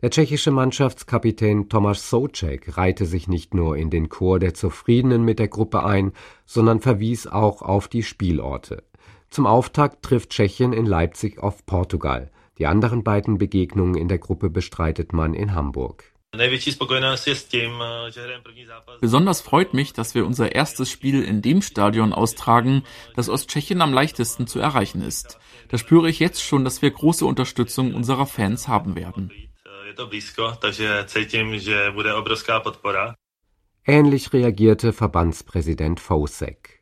Der 0.03 0.11
tschechische 0.11 0.51
Mannschaftskapitän 0.51 1.67
Tomáš 1.67 2.01
Souček 2.01 2.77
reihte 2.77 3.07
sich 3.07 3.27
nicht 3.27 3.55
nur 3.55 3.75
in 3.75 3.89
den 3.89 4.07
Chor 4.07 4.37
der 4.37 4.53
Zufriedenen 4.53 5.25
mit 5.25 5.39
der 5.39 5.47
Gruppe 5.47 5.83
ein, 5.83 6.11
sondern 6.45 6.79
verwies 6.79 7.25
auch 7.25 7.63
auf 7.63 7.87
die 7.87 8.03
Spielorte. 8.03 8.83
Zum 9.31 9.47
Auftakt 9.47 10.03
trifft 10.03 10.29
Tschechien 10.29 10.73
in 10.73 10.85
Leipzig 10.85 11.39
auf 11.39 11.65
Portugal. 11.65 12.29
Die 12.59 12.67
anderen 12.67 13.03
beiden 13.03 13.39
Begegnungen 13.39 13.95
in 13.95 14.09
der 14.09 14.19
Gruppe 14.19 14.51
bestreitet 14.51 15.11
man 15.11 15.33
in 15.33 15.55
Hamburg. 15.55 16.03
Besonders 19.01 19.41
freut 19.41 19.73
mich, 19.73 19.93
dass 19.93 20.15
wir 20.15 20.25
unser 20.25 20.55
erstes 20.55 20.89
Spiel 20.91 21.23
in 21.23 21.41
dem 21.41 21.61
Stadion 21.61 22.13
austragen, 22.13 22.83
das 23.15 23.29
aus 23.29 23.47
Tschechien 23.47 23.81
am 23.81 23.93
leichtesten 23.93 24.47
zu 24.47 24.59
erreichen 24.59 25.01
ist. 25.01 25.39
Da 25.69 25.77
spüre 25.77 26.09
ich 26.09 26.19
jetzt 26.19 26.43
schon, 26.43 26.63
dass 26.63 26.81
wir 26.81 26.91
große 26.91 27.25
Unterstützung 27.25 27.93
unserer 27.93 28.25
Fans 28.25 28.67
haben 28.67 28.95
werden 28.95 29.31
podpora. 32.59 33.15
Ähnlich 33.85 34.33
reagierte 34.33 34.93
Verbandspräsident 34.93 35.99
Fousek. 35.99 36.79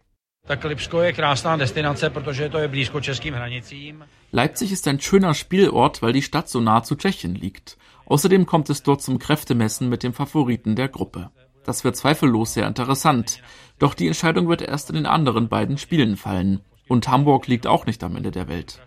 Leipzig 4.32 4.72
ist 4.72 4.88
ein 4.88 5.01
schöner 5.01 5.34
Spielort, 5.34 6.01
weil 6.01 6.13
die 6.13 6.22
Stadt 6.22 6.50
so 6.50 6.60
nah 6.62 6.84
zu 6.84 6.96
Tschechien 6.96 7.36
liegt. 7.36 7.77
Außerdem 8.07 8.45
kommt 8.45 8.69
es 8.69 8.83
dort 8.83 9.01
zum 9.01 9.19
Kräftemessen 9.19 9.89
mit 9.89 10.01
dem 10.01 10.13
Favoriten 10.13 10.75
der 10.75 10.87
Gruppe. 10.87 11.29
Das 11.65 11.83
wird 11.83 11.97
zweifellos 11.97 12.53
sehr 12.53 12.65
interessant. 12.65 13.41
Doch 13.77 13.93
die 13.93 14.07
Entscheidung 14.07 14.47
wird 14.47 14.61
erst 14.61 14.89
in 14.89 14.95
den 14.95 15.05
anderen 15.05 15.49
beiden 15.49 15.77
Spielen 15.77 16.15
fallen. 16.15 16.61
Und 16.87 17.09
Hamburg 17.09 17.47
liegt 17.47 17.67
auch 17.67 17.85
nicht 17.85 18.01
am 18.03 18.15
Ende 18.15 18.31
der 18.31 18.47
Welt. 18.47 18.79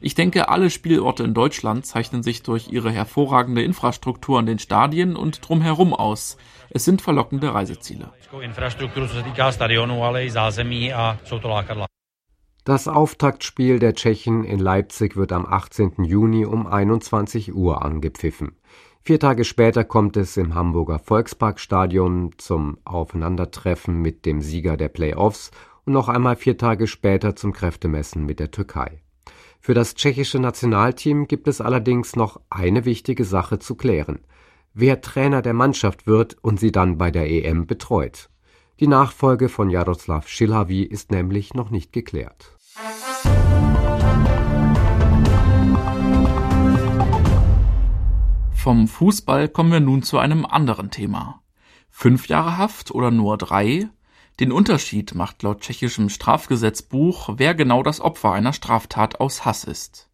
Ich 0.00 0.14
denke, 0.14 0.50
alle 0.50 0.68
Spielorte 0.68 1.22
in 1.24 1.32
Deutschland 1.32 1.86
zeichnen 1.86 2.22
sich 2.22 2.42
durch 2.42 2.68
ihre 2.70 2.90
hervorragende 2.90 3.62
Infrastruktur 3.62 4.38
an 4.38 4.44
den 4.44 4.58
Stadien 4.58 5.16
und 5.16 5.48
drumherum 5.48 5.94
aus. 5.94 6.36
Es 6.68 6.84
sind 6.84 7.00
verlockende 7.00 7.54
Reiseziele. 7.54 8.12
Das 12.66 12.88
Auftaktspiel 12.88 13.78
der 13.78 13.94
Tschechen 13.94 14.42
in 14.42 14.58
Leipzig 14.58 15.14
wird 15.14 15.30
am 15.30 15.46
18. 15.46 16.02
Juni 16.02 16.44
um 16.44 16.66
21 16.66 17.54
Uhr 17.54 17.84
angepfiffen. 17.84 18.56
Vier 19.02 19.20
Tage 19.20 19.44
später 19.44 19.84
kommt 19.84 20.16
es 20.16 20.36
im 20.36 20.56
Hamburger 20.56 20.98
Volksparkstadion 20.98 22.32
zum 22.38 22.78
Aufeinandertreffen 22.84 24.02
mit 24.02 24.26
dem 24.26 24.40
Sieger 24.40 24.76
der 24.76 24.88
Playoffs 24.88 25.52
und 25.84 25.92
noch 25.92 26.08
einmal 26.08 26.34
vier 26.34 26.58
Tage 26.58 26.88
später 26.88 27.36
zum 27.36 27.52
Kräftemessen 27.52 28.26
mit 28.26 28.40
der 28.40 28.50
Türkei. 28.50 29.00
Für 29.60 29.74
das 29.74 29.94
tschechische 29.94 30.40
Nationalteam 30.40 31.28
gibt 31.28 31.46
es 31.46 31.60
allerdings 31.60 32.16
noch 32.16 32.40
eine 32.50 32.84
wichtige 32.84 33.24
Sache 33.24 33.60
zu 33.60 33.76
klären. 33.76 34.24
Wer 34.74 35.00
Trainer 35.02 35.40
der 35.40 35.54
Mannschaft 35.54 36.08
wird 36.08 36.36
und 36.42 36.58
sie 36.58 36.72
dann 36.72 36.98
bei 36.98 37.12
der 37.12 37.30
EM 37.30 37.68
betreut. 37.68 38.28
Die 38.80 38.88
Nachfolge 38.88 39.48
von 39.48 39.70
Jaroslav 39.70 40.28
Schilhavi 40.28 40.82
ist 40.82 41.12
nämlich 41.12 41.54
noch 41.54 41.70
nicht 41.70 41.92
geklärt. 41.92 42.55
Vom 48.52 48.86
Fußball 48.86 49.48
kommen 49.48 49.72
wir 49.72 49.80
nun 49.80 50.02
zu 50.02 50.18
einem 50.18 50.44
anderen 50.44 50.90
Thema. 50.90 51.40
Fünf 51.88 52.28
Jahre 52.28 52.58
Haft 52.58 52.90
oder 52.90 53.10
nur 53.10 53.38
drei? 53.38 53.88
Den 54.40 54.52
Unterschied 54.52 55.14
macht 55.14 55.42
laut 55.42 55.62
tschechischem 55.62 56.10
Strafgesetzbuch, 56.10 57.30
wer 57.38 57.54
genau 57.54 57.82
das 57.82 58.02
Opfer 58.02 58.32
einer 58.32 58.52
Straftat 58.52 59.20
aus 59.20 59.46
Hass 59.46 59.64
ist. 59.64 60.05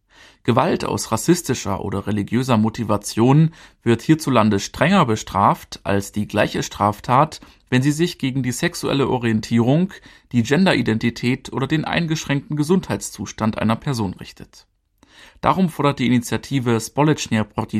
Gewalt 0.43 0.83
aus 0.83 1.11
rassistischer 1.11 1.85
oder 1.85 2.05
religiöser 2.05 2.57
Motivation 2.57 3.51
wird 3.81 4.01
hierzulande 4.01 4.59
strenger 4.59 5.05
bestraft 5.05 5.79
als 5.83 6.11
die 6.11 6.27
gleiche 6.27 6.63
Straftat, 6.63 7.39
wenn 7.69 7.81
sie 7.81 7.93
sich 7.93 8.19
gegen 8.19 8.43
die 8.43 8.51
sexuelle 8.51 9.07
Orientierung, 9.07 9.93
die 10.33 10.43
Genderidentität 10.43 11.53
oder 11.53 11.65
den 11.65 11.85
eingeschränkten 11.85 12.57
Gesundheitszustand 12.57 13.57
einer 13.57 13.77
Person 13.77 14.13
richtet 14.15 14.67
Darum 15.41 15.69
fordert 15.69 15.99
die 15.99 16.07
Initiative 16.07 16.79
Společně 16.79 17.43
proti 17.43 17.79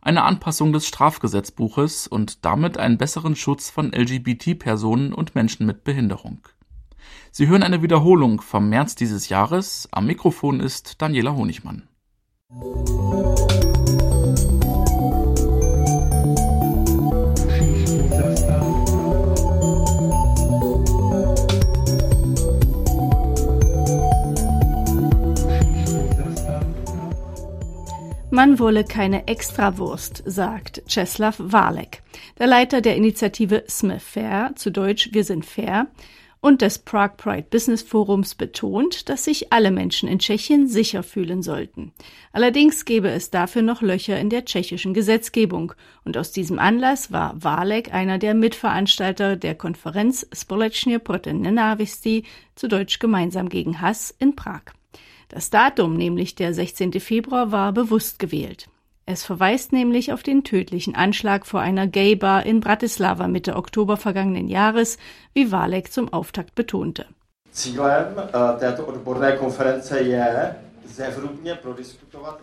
eine 0.00 0.22
Anpassung 0.22 0.72
des 0.72 0.86
Strafgesetzbuches 0.86 2.06
und 2.06 2.44
damit 2.44 2.78
einen 2.78 2.98
besseren 2.98 3.36
Schutz 3.36 3.70
von 3.70 3.92
LGBT-Personen 3.92 5.12
und 5.12 5.34
Menschen 5.34 5.66
mit 5.66 5.84
Behinderung. 5.84 6.48
Sie 7.30 7.48
hören 7.48 7.62
eine 7.62 7.82
Wiederholung 7.82 8.40
vom 8.40 8.68
März 8.68 8.94
dieses 8.94 9.28
Jahres. 9.28 9.88
Am 9.92 10.06
Mikrofon 10.06 10.60
ist 10.60 11.00
Daniela 11.00 11.34
Honigmann. 11.34 11.88
Man 28.38 28.60
wolle 28.60 28.84
keine 28.84 29.26
Extrawurst, 29.26 30.22
sagt 30.24 30.82
Czeslaw 30.86 31.34
Walek, 31.38 32.02
der 32.38 32.46
Leiter 32.46 32.80
der 32.80 32.94
Initiative 32.94 33.64
Smith 33.68 34.02
Fair, 34.02 34.52
zu 34.54 34.70
Deutsch 34.70 35.08
Wir 35.12 35.24
sind 35.24 35.44
fair, 35.44 35.88
und 36.40 36.62
des 36.62 36.78
Prague 36.78 37.16
Pride 37.16 37.46
Business 37.50 37.82
Forums 37.82 38.34
betont, 38.34 39.08
dass 39.08 39.24
sich 39.24 39.52
alle 39.52 39.70
Menschen 39.70 40.08
in 40.08 40.18
Tschechien 40.18 40.68
sicher 40.68 41.02
fühlen 41.02 41.42
sollten. 41.42 41.92
Allerdings 42.32 42.84
gäbe 42.84 43.08
es 43.10 43.30
dafür 43.30 43.62
noch 43.62 43.82
Löcher 43.82 44.18
in 44.18 44.30
der 44.30 44.44
tschechischen 44.44 44.94
Gesetzgebung. 44.94 45.72
Und 46.04 46.16
aus 46.16 46.30
diesem 46.30 46.58
Anlass 46.58 47.10
war 47.10 47.42
Walek 47.42 47.92
einer 47.92 48.18
der 48.18 48.34
Mitveranstalter 48.34 49.36
der 49.36 49.54
Konferenz 49.54 50.26
Společně 50.32 50.98
proti 50.98 51.32
nenávisti, 51.32 52.22
zu 52.54 52.68
Deutsch 52.68 52.98
gemeinsam 52.98 53.48
gegen 53.48 53.80
Hass, 53.80 54.14
in 54.18 54.34
Prag. 54.34 54.62
Das 55.28 55.50
Datum, 55.50 55.96
nämlich 55.96 56.34
der 56.34 56.54
16. 56.54 56.92
Februar, 57.00 57.52
war 57.52 57.72
bewusst 57.72 58.18
gewählt. 58.18 58.68
Es 59.10 59.24
verweist 59.24 59.72
nämlich 59.72 60.12
auf 60.12 60.22
den 60.22 60.44
tödlichen 60.44 60.94
Anschlag 60.94 61.46
vor 61.46 61.60
einer 61.60 61.86
Gay-Bar 61.86 62.44
in 62.44 62.60
Bratislava 62.60 63.26
Mitte 63.26 63.56
Oktober 63.56 63.96
vergangenen 63.96 64.48
Jahres, 64.48 64.98
wie 65.32 65.50
Walek 65.50 65.90
zum 65.90 66.12
Auftakt 66.12 66.54
betonte. 66.54 67.06
Zielem 67.50 68.18
äh, 68.18 68.58
této 68.60 68.86
odborné 68.86 69.32
konference 69.38 69.98
je 70.02 70.22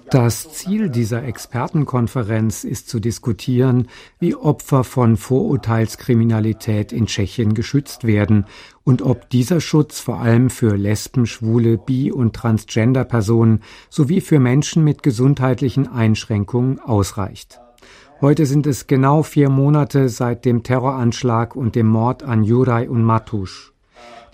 das 0.10 0.54
Ziel 0.54 0.90
dieser 0.90 1.24
Expertenkonferenz 1.24 2.64
ist 2.64 2.90
zu 2.90 3.00
diskutieren, 3.00 3.88
wie 4.20 4.36
Opfer 4.36 4.84
von 4.84 5.18
Vorurteilskriminalität 5.18 6.92
in 6.92 7.08
Tschechien 7.08 7.54
geschützt 7.54 8.06
werden 8.06 8.46
und 8.84 9.02
ob 9.02 9.30
dieser 9.30 9.62
Schutz 9.62 10.00
vor 10.00 10.20
allem 10.20 10.50
für 10.50 10.76
Lesben, 10.76 11.26
Schwule, 11.26 11.78
Bi- 11.78 12.12
und 12.12 12.36
Transgender-Personen 12.36 13.62
sowie 13.90 14.22
für 14.22 14.40
Menschen 14.40 14.84
mit 14.84 15.04
gesundheitlichen 15.04 15.88
Einschränkungen 15.88 16.80
ausreicht. 16.80 17.60
Heute 18.22 18.46
sind 18.46 18.66
es 18.66 18.88
genau 18.88 19.24
vier 19.24 19.50
Monate 19.50 20.08
seit 20.08 20.46
dem 20.46 20.64
Terroranschlag 20.64 21.56
und 21.56 21.76
dem 21.76 21.88
Mord 21.88 22.24
an 22.24 22.44
Juraj 22.44 22.88
und 22.88 23.04
Matusch. 23.04 23.75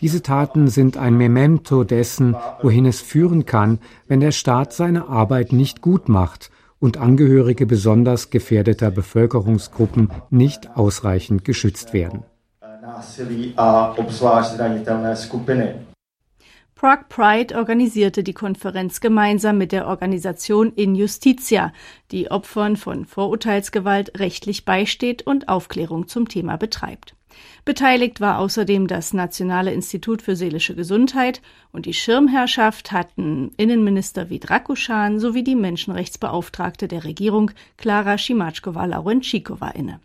Diese 0.01 0.23
Taten 0.23 0.67
sind 0.67 0.97
ein 0.97 1.15
Memento 1.15 1.83
dessen, 1.83 2.35
wohin 2.61 2.85
es 2.87 3.01
führen 3.01 3.45
kann, 3.45 3.79
wenn 4.07 4.19
der 4.19 4.31
Staat 4.31 4.73
seine 4.73 5.07
Arbeit 5.07 5.53
nicht 5.53 5.81
gut 5.81 6.09
macht 6.09 6.49
und 6.79 6.97
Angehörige 6.97 7.67
besonders 7.67 8.31
gefährdeter 8.31 8.89
Bevölkerungsgruppen 8.89 10.09
nicht 10.31 10.75
ausreichend 10.75 11.45
geschützt 11.45 11.93
werden. 11.93 12.23
Prague 16.73 17.05
Pride 17.09 17.55
organisierte 17.55 18.23
die 18.23 18.33
Konferenz 18.33 19.01
gemeinsam 19.01 19.59
mit 19.59 19.71
der 19.71 19.85
Organisation 19.85 20.73
In 20.73 20.95
Justitia, 20.95 21.73
die 22.09 22.31
Opfern 22.31 22.75
von 22.75 23.05
Vorurteilsgewalt 23.05 24.19
rechtlich 24.19 24.65
beisteht 24.65 25.21
und 25.21 25.47
Aufklärung 25.47 26.07
zum 26.07 26.27
Thema 26.27 26.57
betreibt. 26.57 27.13
Beteiligt 27.65 28.21
war 28.21 28.39
außerdem 28.39 28.87
das 28.87 29.13
Nationale 29.13 29.73
Institut 29.73 30.21
für 30.21 30.35
seelische 30.35 30.75
Gesundheit 30.75 31.41
und 31.71 31.85
die 31.85 31.93
Schirmherrschaft 31.93 32.91
hatten 32.91 33.51
Innenminister 33.57 34.29
Vidrakuschan 34.29 35.19
sowie 35.19 35.43
die 35.43 35.55
Menschenrechtsbeauftragte 35.55 36.87
der 36.87 37.03
Regierung 37.03 37.51
Klara 37.77 38.17
Schimatschkova-Laurenschikova 38.17 39.69
inne. 39.69 39.99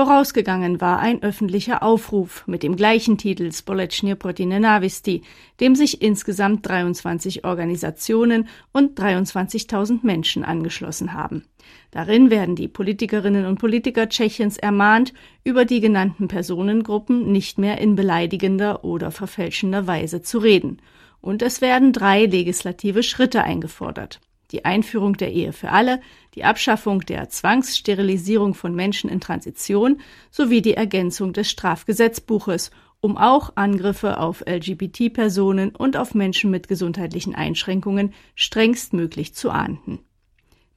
Vorausgegangen 0.00 0.80
war 0.80 1.00
ein 1.00 1.22
öffentlicher 1.22 1.82
Aufruf 1.82 2.46
mit 2.46 2.62
dem 2.62 2.74
gleichen 2.74 3.18
Titel 3.18 3.52
Společně 3.52 4.16
proti 4.16 4.46
nenávisti, 4.46 5.20
dem 5.60 5.76
sich 5.76 6.00
insgesamt 6.00 6.66
23 6.66 7.44
Organisationen 7.44 8.48
und 8.72 8.98
23.000 8.98 9.98
Menschen 10.02 10.42
angeschlossen 10.42 11.12
haben. 11.12 11.44
Darin 11.90 12.30
werden 12.30 12.56
die 12.56 12.66
Politikerinnen 12.66 13.44
und 13.44 13.58
Politiker 13.58 14.08
Tschechiens 14.08 14.56
ermahnt, 14.56 15.12
über 15.44 15.66
die 15.66 15.80
genannten 15.80 16.28
Personengruppen 16.28 17.30
nicht 17.30 17.58
mehr 17.58 17.76
in 17.76 17.94
beleidigender 17.94 18.84
oder 18.84 19.10
verfälschender 19.10 19.86
Weise 19.86 20.22
zu 20.22 20.38
reden. 20.38 20.80
Und 21.20 21.42
es 21.42 21.60
werden 21.60 21.92
drei 21.92 22.24
legislative 22.24 23.02
Schritte 23.02 23.44
eingefordert 23.44 24.18
die 24.52 24.64
Einführung 24.64 25.16
der 25.16 25.32
Ehe 25.32 25.52
für 25.52 25.70
alle, 25.70 26.00
die 26.34 26.44
Abschaffung 26.44 27.00
der 27.00 27.28
Zwangssterilisierung 27.28 28.54
von 28.54 28.74
Menschen 28.74 29.10
in 29.10 29.20
Transition 29.20 30.00
sowie 30.30 30.62
die 30.62 30.74
Ergänzung 30.74 31.32
des 31.32 31.50
Strafgesetzbuches, 31.50 32.70
um 33.00 33.16
auch 33.16 33.52
Angriffe 33.56 34.18
auf 34.18 34.44
LGBT-Personen 34.46 35.74
und 35.74 35.96
auf 35.96 36.14
Menschen 36.14 36.50
mit 36.50 36.68
gesundheitlichen 36.68 37.34
Einschränkungen 37.34 38.12
strengstmöglich 38.34 39.34
zu 39.34 39.50
ahnden. 39.50 40.00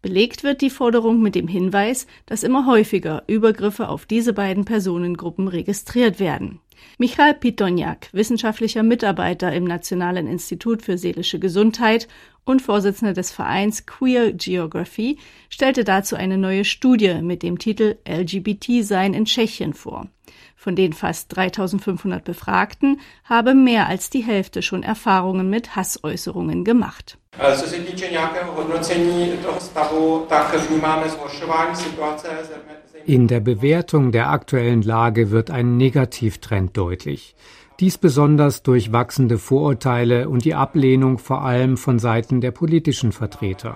Belegt 0.02 0.44
wird 0.44 0.62
die 0.62 0.70
Forderung 0.70 1.22
mit 1.22 1.34
dem 1.34 1.48
Hinweis, 1.48 2.08
dass 2.26 2.44
immer 2.44 2.66
häufiger 2.66 3.24
Übergriffe 3.28 3.88
auf 3.88 4.06
diese 4.06 4.34
beiden 4.34 4.66
Personengruppen 4.66 5.48
registriert 5.48 6.20
werden. 6.20 6.60
Michael 6.98 7.34
Pitoniak, 7.34 8.10
wissenschaftlicher 8.12 8.84
Mitarbeiter 8.84 9.52
im 9.54 9.64
Nationalen 9.64 10.28
Institut 10.28 10.82
für 10.82 10.98
seelische 10.98 11.40
Gesundheit 11.40 12.08
und 12.46 12.62
Vorsitzender 12.62 13.14
des 13.14 13.32
Vereins 13.32 13.86
Queer 13.86 14.34
Geography, 14.34 15.18
stellte 15.50 15.84
dazu 15.84 16.16
eine 16.16 16.38
neue 16.38 16.66
Studie 16.66 17.22
mit 17.22 17.44
dem 17.44 17.60
Titel 17.60 17.98
LGBT-Sein 18.08 19.14
in 19.14 19.26
Tschechien 19.26 19.74
vor. 19.74 20.08
Von 20.64 20.78
den 20.78 20.94
fast 20.94 21.36
3500 21.36 22.24
Befragten 22.24 23.02
habe 23.26 23.54
mehr 23.54 23.90
als 23.90 24.10
die 24.10 24.22
Hälfte 24.22 24.62
schon 24.62 24.82
Erfahrungen 24.82 25.50
mit 25.50 25.76
Hassäußerungen 25.76 26.64
gemacht. 26.64 27.18
In 33.06 33.28
der 33.28 33.40
Bewertung 33.42 34.12
der 34.14 34.30
aktuellen 34.30 34.82
Lage 34.84 35.32
wird 35.32 35.52
ein 35.52 35.76
Negativtrend 35.76 36.78
deutlich. 36.78 37.36
Dies 37.82 37.98
besonders 37.98 38.64
durch 38.64 38.94
wachsende 38.94 39.40
Vorurteile 39.40 40.30
und 40.30 40.46
die 40.46 40.56
Ablehnung 40.56 41.18
vor 41.18 41.42
allem 41.42 41.76
von 41.76 42.00
Seiten 42.00 42.40
der 42.40 42.52
politischen 42.52 43.12
Vertreter. 43.12 43.76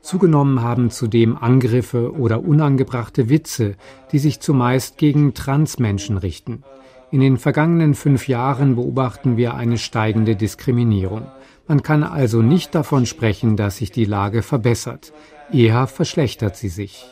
Zugenommen 0.00 0.62
haben 0.62 0.90
zudem 0.90 1.36
Angriffe 1.36 2.12
oder 2.12 2.42
unangebrachte 2.42 3.28
Witze, 3.28 3.76
die 4.12 4.18
sich 4.18 4.40
zumeist 4.40 4.96
gegen 4.96 5.34
Transmenschen 5.34 6.16
richten. 6.16 6.62
In 7.10 7.20
den 7.20 7.38
vergangenen 7.38 7.94
fünf 7.94 8.28
Jahren 8.28 8.76
beobachten 8.76 9.36
wir 9.36 9.54
eine 9.54 9.78
steigende 9.78 10.36
Diskriminierung. 10.36 11.26
Man 11.66 11.82
kann 11.82 12.02
also 12.02 12.42
nicht 12.42 12.74
davon 12.74 13.06
sprechen, 13.06 13.56
dass 13.56 13.78
sich 13.78 13.90
die 13.90 14.04
Lage 14.04 14.42
verbessert. 14.42 15.12
Eher 15.52 15.86
verschlechtert 15.86 16.56
sie 16.56 16.68
sich. 16.68 17.06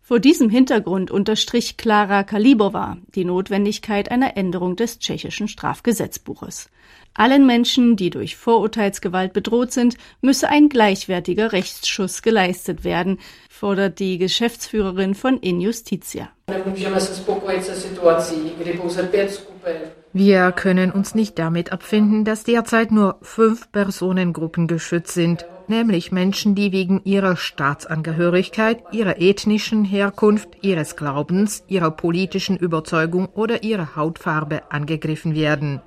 Vor 0.00 0.20
diesem 0.20 0.50
Hintergrund 0.50 1.10
unterstrich 1.10 1.76
Klara 1.76 2.22
Kalibova 2.22 2.98
die 3.14 3.24
Notwendigkeit 3.24 4.10
einer 4.10 4.36
Änderung 4.36 4.76
des 4.76 4.98
tschechischen 4.98 5.48
Strafgesetzbuches. 5.48 6.70
Allen 7.14 7.46
Menschen, 7.46 7.96
die 7.96 8.10
durch 8.10 8.36
Vorurteilsgewalt 8.36 9.32
bedroht 9.32 9.72
sind, 9.72 9.96
müsse 10.20 10.48
ein 10.48 10.68
gleichwertiger 10.68 11.52
Rechtsschuss 11.52 12.22
geleistet 12.22 12.84
werden, 12.84 13.18
fordert 13.50 13.98
die 13.98 14.18
Geschäftsführerin 14.18 15.14
von 15.14 15.38
Injustitia. 15.38 16.30
Wir 20.14 20.52
können 20.52 20.90
uns 20.90 21.14
nicht 21.14 21.38
damit 21.38 21.72
abfinden, 21.72 22.24
dass 22.24 22.44
derzeit 22.44 22.90
nur 22.90 23.18
fünf 23.22 23.70
Personengruppen 23.72 24.66
geschützt 24.66 25.14
sind 25.14 25.46
nämlich 25.68 26.12
Menschen, 26.12 26.54
die 26.54 26.70
wegen 26.70 27.00
ihrer 27.04 27.36
Staatsangehörigkeit, 27.36 28.82
ihrer 28.92 29.20
ethnischen 29.20 29.84
Herkunft, 29.84 30.48
ihres 30.60 30.96
Glaubens, 30.96 31.64
ihrer 31.66 31.90
politischen 31.90 32.56
Überzeugung 32.56 33.26
oder 33.26 33.62
ihrer 33.62 33.96
Hautfarbe 33.96 34.70
angegriffen 34.70 35.34
werden. 35.34 35.80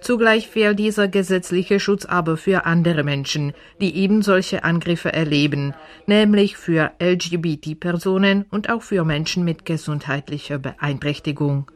Zugleich 0.00 0.48
fehlt 0.48 0.78
dieser 0.78 1.08
gesetzliche 1.08 1.78
Schutz 1.78 2.04
aber 2.06 2.36
für 2.36 2.64
andere 2.64 3.04
Menschen, 3.04 3.52
die 3.80 3.96
eben 3.96 4.22
solche 4.22 4.64
Angriffe 4.64 5.12
erleben, 5.12 5.74
nämlich 6.06 6.56
für 6.56 6.92
LGBT-Personen 7.00 8.46
und 8.50 8.70
auch 8.70 8.82
für 8.82 9.04
Menschen 9.04 9.44
mit 9.44 9.64
gesundheitlicher 9.66 10.58
Beeinträchtigung. 10.58 11.70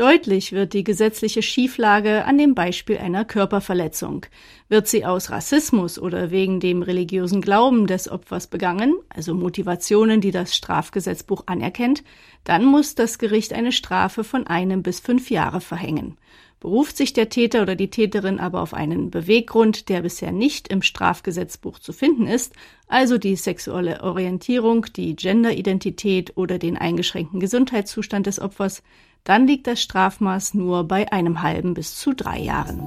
Deutlich 0.00 0.52
wird 0.52 0.72
die 0.72 0.82
gesetzliche 0.82 1.42
Schieflage 1.42 2.24
an 2.24 2.38
dem 2.38 2.54
Beispiel 2.54 2.96
einer 2.96 3.26
Körperverletzung. 3.26 4.24
Wird 4.70 4.88
sie 4.88 5.04
aus 5.04 5.28
Rassismus 5.30 5.98
oder 5.98 6.30
wegen 6.30 6.58
dem 6.58 6.80
religiösen 6.80 7.42
Glauben 7.42 7.86
des 7.86 8.10
Opfers 8.10 8.46
begangen, 8.46 8.94
also 9.10 9.34
Motivationen, 9.34 10.22
die 10.22 10.30
das 10.30 10.56
Strafgesetzbuch 10.56 11.42
anerkennt, 11.44 12.02
dann 12.44 12.64
muss 12.64 12.94
das 12.94 13.18
Gericht 13.18 13.52
eine 13.52 13.72
Strafe 13.72 14.24
von 14.24 14.46
einem 14.46 14.82
bis 14.82 15.00
fünf 15.00 15.30
Jahre 15.30 15.60
verhängen. 15.60 16.16
Beruft 16.60 16.96
sich 16.96 17.12
der 17.12 17.28
Täter 17.28 17.60
oder 17.60 17.76
die 17.76 17.90
Täterin 17.90 18.38
aber 18.40 18.62
auf 18.62 18.72
einen 18.72 19.10
Beweggrund, 19.10 19.90
der 19.90 20.00
bisher 20.00 20.32
nicht 20.32 20.68
im 20.68 20.80
Strafgesetzbuch 20.80 21.78
zu 21.78 21.92
finden 21.92 22.26
ist, 22.26 22.54
also 22.86 23.18
die 23.18 23.36
sexuelle 23.36 24.02
Orientierung, 24.02 24.86
die 24.96 25.14
Genderidentität 25.14 26.38
oder 26.38 26.58
den 26.58 26.78
eingeschränkten 26.78 27.38
Gesundheitszustand 27.38 28.26
des 28.26 28.40
Opfers, 28.40 28.82
dann 29.24 29.46
liegt 29.46 29.66
das 29.66 29.80
Strafmaß 29.82 30.54
nur 30.54 30.84
bei 30.84 31.10
einem 31.12 31.42
halben 31.42 31.74
bis 31.74 31.96
zu 31.96 32.14
drei 32.14 32.38
Jahren. 32.38 32.80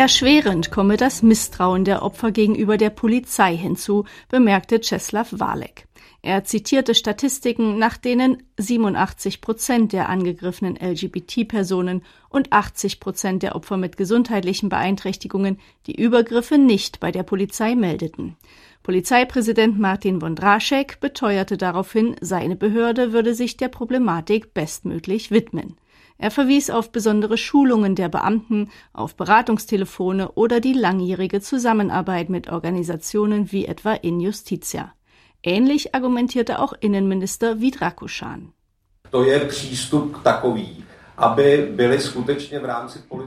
Erschwerend 0.00 0.70
komme 0.70 0.96
das 0.96 1.22
Misstrauen 1.22 1.84
der 1.84 2.02
Opfer 2.02 2.30
gegenüber 2.30 2.78
der 2.78 2.88
Polizei 2.88 3.54
hinzu, 3.54 4.06
bemerkte 4.30 4.80
Czeslaw 4.80 5.26
Walek. 5.32 5.89
Er 6.22 6.44
zitierte 6.44 6.94
Statistiken, 6.94 7.78
nach 7.78 7.96
denen 7.96 8.42
87 8.58 9.40
Prozent 9.40 9.94
der 9.94 10.10
angegriffenen 10.10 10.76
LGBT-Personen 10.76 12.02
und 12.28 12.52
80 12.52 13.00
Prozent 13.00 13.42
der 13.42 13.56
Opfer 13.56 13.78
mit 13.78 13.96
gesundheitlichen 13.96 14.68
Beeinträchtigungen 14.68 15.58
die 15.86 15.94
Übergriffe 15.94 16.58
nicht 16.58 17.00
bei 17.00 17.10
der 17.10 17.22
Polizei 17.22 17.74
meldeten. 17.74 18.36
Polizeipräsident 18.82 19.78
Martin 19.78 20.20
Wondraschek 20.20 21.00
beteuerte 21.00 21.56
daraufhin, 21.56 22.16
seine 22.20 22.56
Behörde 22.56 23.12
würde 23.12 23.34
sich 23.34 23.56
der 23.56 23.68
Problematik 23.68 24.52
bestmöglich 24.52 25.30
widmen. 25.30 25.76
Er 26.18 26.30
verwies 26.30 26.68
auf 26.68 26.92
besondere 26.92 27.38
Schulungen 27.38 27.94
der 27.94 28.10
Beamten, 28.10 28.68
auf 28.92 29.16
Beratungstelefone 29.16 30.32
oder 30.32 30.60
die 30.60 30.74
langjährige 30.74 31.40
Zusammenarbeit 31.40 32.28
mit 32.28 32.50
Organisationen 32.50 33.52
wie 33.52 33.64
etwa 33.64 33.94
In 33.94 34.20
Justitia. 34.20 34.92
Ähnlich 35.42 35.94
argumentierte 35.94 36.58
auch 36.58 36.72
Innenminister 36.80 37.60
Vidrakuschan. 37.60 38.52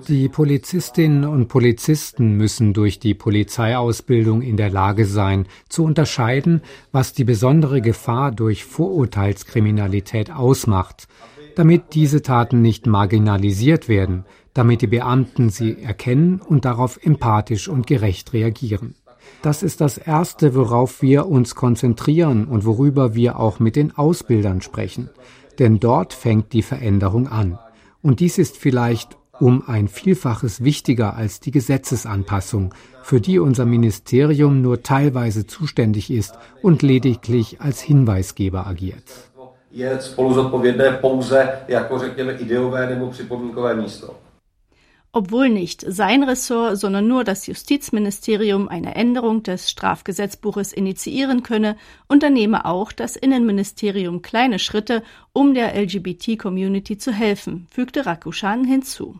Die 0.08 0.30
Polizistinnen 0.30 1.26
und 1.26 1.47
Polizisten 1.47 2.38
müssen 2.38 2.73
durch 2.73 2.99
die 2.99 3.13
Polizeiausbildung 3.13 4.41
in 4.41 4.58
der 4.58 4.69
Lage 4.69 5.06
sein, 5.06 5.47
zu 5.69 5.84
unterscheiden, 5.84 6.62
was 6.91 7.13
die 7.13 7.23
besondere 7.23 7.82
Gefahr 7.82 8.32
durch 8.32 8.63
Vorurteilskriminalität 8.65 10.32
ausmacht 10.32 11.08
damit 11.56 11.93
diese 11.93 12.21
Taten 12.21 12.62
nicht 12.62 12.88
marginalisiert 12.88 13.88
werden, 13.88 14.26
damit 14.54 14.82
die 14.82 14.88
Beamten 14.88 15.49
sie 15.49 15.82
erkennen 15.82 16.41
und 16.41 16.65
darauf 16.65 16.99
empathisch 17.04 17.67
und 17.67 17.88
gerecht 17.88 18.34
reagieren. 18.34 18.95
Das 19.44 19.62
ist 19.62 19.82
das 19.82 19.98
Erste, 19.98 20.56
worauf 20.56 21.02
wir 21.02 21.28
uns 21.28 21.54
konzentrieren 21.54 22.46
und 22.46 22.64
worüber 22.64 23.14
wir 23.14 23.38
auch 23.38 23.60
mit 23.60 23.76
den 23.76 23.92
Ausbildern 23.94 24.62
sprechen. 24.62 25.10
Denn 25.60 25.82
dort 25.82 26.14
fängt 26.14 26.54
die 26.54 26.62
Veränderung 26.62 27.28
an. 27.28 27.60
Und 28.02 28.22
dies 28.22 28.38
ist 28.38 28.56
vielleicht 28.56 29.18
um 29.42 29.64
ein 29.68 29.90
Vielfaches 29.90 30.64
wichtiger 30.64 31.18
als 31.18 31.42
die 31.42 31.52
Gesetzesanpassung, 31.52 32.74
für 33.02 33.20
die 33.20 33.38
unser 33.38 33.66
Ministerium 33.66 34.62
nur 34.62 34.82
teilweise 34.82 35.46
zuständig 35.46 36.10
ist 36.10 36.40
und 36.62 36.82
lediglich 36.82 37.60
als 37.60 37.82
Hinweisgeber 37.82 38.66
agiert. 38.66 39.04
Je 39.72 40.00
spolu 40.02 40.50
pouze 41.02 41.50
jako 41.68 42.00
řekněme 42.00 42.34
ideové 42.34 42.90
nebo 42.90 43.10
připomínkové 43.10 43.76
místo. 43.76 44.23
Obwohl 45.15 45.47
nicht 45.49 45.86
sein 45.88 46.23
Ressort, 46.23 46.80
sondern 46.80 47.08
nur 47.08 47.23
das 47.23 47.45
Justizministerium 47.45 48.67
eine 48.67 48.95
Änderung 48.95 49.43
des 49.43 49.69
Strafgesetzbuches 49.69 50.73
initiieren 50.73 51.43
könne, 51.43 51.78
unternehme 52.08 52.65
auch 52.65 52.91
das 52.91 53.15
Innenministerium 53.15 54.23
kleine 54.23 54.58
Schritte, 54.58 55.04
um 55.32 55.54
der 55.54 55.80
LGBT-Community 55.80 56.97
zu 56.97 57.12
helfen, 57.12 57.67
fügte 57.69 58.08
Rakushan 58.08 58.65
hinzu. 58.65 59.19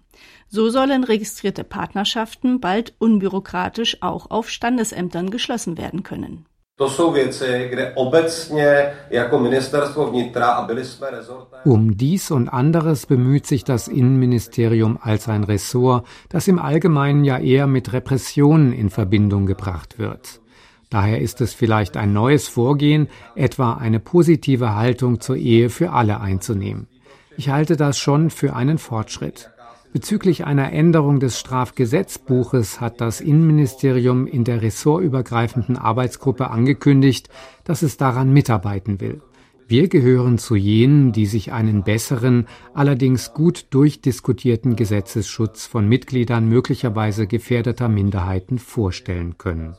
So 0.50 0.72
sollen 0.72 1.04
registrierte 1.04 1.64
Partnerschaften 1.64 2.60
bald 2.60 2.96
unbürokratisch 2.98 4.02
auch 4.02 4.32
auf 4.32 4.50
Standesämtern 4.50 5.30
geschlossen 5.30 5.78
werden 5.78 6.02
können. 6.02 6.48
Um 11.66 11.98
dies 11.98 12.32
und 12.32 12.50
anderes 12.50 13.06
bemüht 13.06 13.46
sich 13.46 13.64
das 13.64 13.88
Innenministerium 13.88 14.98
als 15.00 15.30
ein 15.30 15.44
Ressort, 15.44 16.08
das 16.30 16.48
im 16.48 16.58
Allgemeinen 16.58 17.26
ja 17.26 17.38
eher 17.38 17.68
mit 17.68 17.94
Repressionen 17.94 18.74
in 18.74 18.90
Verbindung 18.90 19.46
gebracht 19.46 20.00
wird. 20.00 20.42
Daher 20.90 21.22
ist 21.22 21.42
es 21.42 21.54
vielleicht 21.54 21.96
ein 21.96 22.12
neues 22.12 22.48
Vorgehen, 22.48 23.08
etwa 23.36 23.74
eine 23.74 24.00
positive 24.00 24.74
Haltung 24.74 25.22
zur 25.22 25.36
Ehe 25.36 25.70
für 25.70 25.92
alle 25.92 26.22
einzunehmen. 26.22 26.88
Ich 27.38 27.50
halte 27.50 27.78
das 27.78 28.00
schon 28.00 28.32
für 28.32 28.56
einen 28.56 28.80
Fortschritt. 28.80 29.53
Bezüglich 29.94 30.44
einer 30.44 30.74
Änderung 30.74 31.20
des 31.20 31.40
Strafgesetzbuches 31.40 32.82
hat 32.82 33.00
das 33.00 33.22
Innenministerium 33.22 34.26
in 34.26 34.44
der 34.44 34.64
ressortübergreifenden 34.64 35.78
Arbeitsgruppe 35.78 36.50
angekündigt, 36.50 37.30
dass 37.64 37.84
es 37.84 37.96
daran 37.98 38.34
mitarbeiten 38.34 39.00
will. 39.00 39.22
Wir 39.68 39.90
gehören 39.90 40.40
zu 40.40 40.56
jenen, 40.56 41.12
die 41.12 41.28
sich 41.28 41.52
einen 41.54 41.84
besseren, 41.84 42.48
allerdings 42.74 43.34
gut 43.34 43.68
durchdiskutierten 43.70 44.76
Gesetzesschutz 44.76 45.68
von 45.68 45.88
Mitgliedern 45.88 46.50
möglicherweise 46.50 47.28
gefährdeter 47.28 47.88
Minderheiten 47.88 48.58
vorstellen 48.58 49.38
können. 49.38 49.76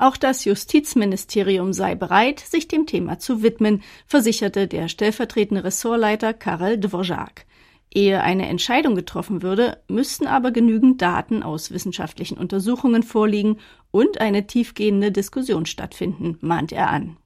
Auch 0.00 0.16
das 0.16 0.46
Justizministerium 0.46 1.74
sei 1.74 1.94
bereit, 1.94 2.40
sich 2.40 2.66
dem 2.66 2.86
Thema 2.86 3.18
zu 3.18 3.42
widmen, 3.42 3.82
versicherte 4.06 4.66
der 4.66 4.88
stellvertretende 4.88 5.62
Ressortleiter 5.62 6.32
Karel 6.32 6.78
Dvořák. 6.78 7.44
Ehe 7.92 8.22
eine 8.22 8.48
Entscheidung 8.48 8.94
getroffen 8.94 9.42
würde, 9.42 9.76
müssten 9.88 10.26
aber 10.26 10.52
genügend 10.52 11.02
Daten 11.02 11.42
aus 11.42 11.70
wissenschaftlichen 11.70 12.38
Untersuchungen 12.38 13.02
vorliegen 13.02 13.58
und 13.90 14.22
eine 14.22 14.46
tiefgehende 14.46 15.12
Diskussion 15.12 15.66
stattfinden, 15.66 16.38
mahnt 16.40 16.72
er 16.72 16.88
an. 16.88 17.18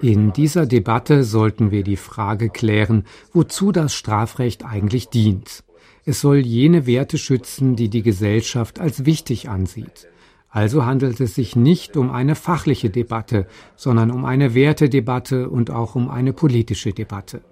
In 0.00 0.32
dieser 0.32 0.64
Debatte 0.64 1.24
sollten 1.24 1.70
wir 1.70 1.84
die 1.84 1.96
Frage 1.96 2.48
klären, 2.48 3.04
wozu 3.34 3.70
das 3.70 3.94
Strafrecht 3.94 4.64
eigentlich 4.64 5.10
dient. 5.10 5.62
Es 6.10 6.22
soll 6.22 6.38
jene 6.38 6.86
Werte 6.86 7.18
schützen, 7.18 7.76
die 7.76 7.88
die 7.88 8.02
Gesellschaft 8.02 8.80
als 8.80 9.06
wichtig 9.06 9.48
ansieht. 9.48 10.08
Also 10.48 10.84
handelt 10.84 11.20
es 11.20 11.36
sich 11.36 11.54
nicht 11.54 11.96
um 11.96 12.10
eine 12.10 12.34
fachliche 12.34 12.90
Debatte, 12.90 13.46
sondern 13.76 14.10
um 14.10 14.24
eine 14.24 14.52
Wertedebatte 14.52 15.48
und 15.48 15.70
auch 15.70 15.94
um 15.94 16.10
eine 16.10 16.32
politische 16.32 16.92
Debatte. 16.92 17.42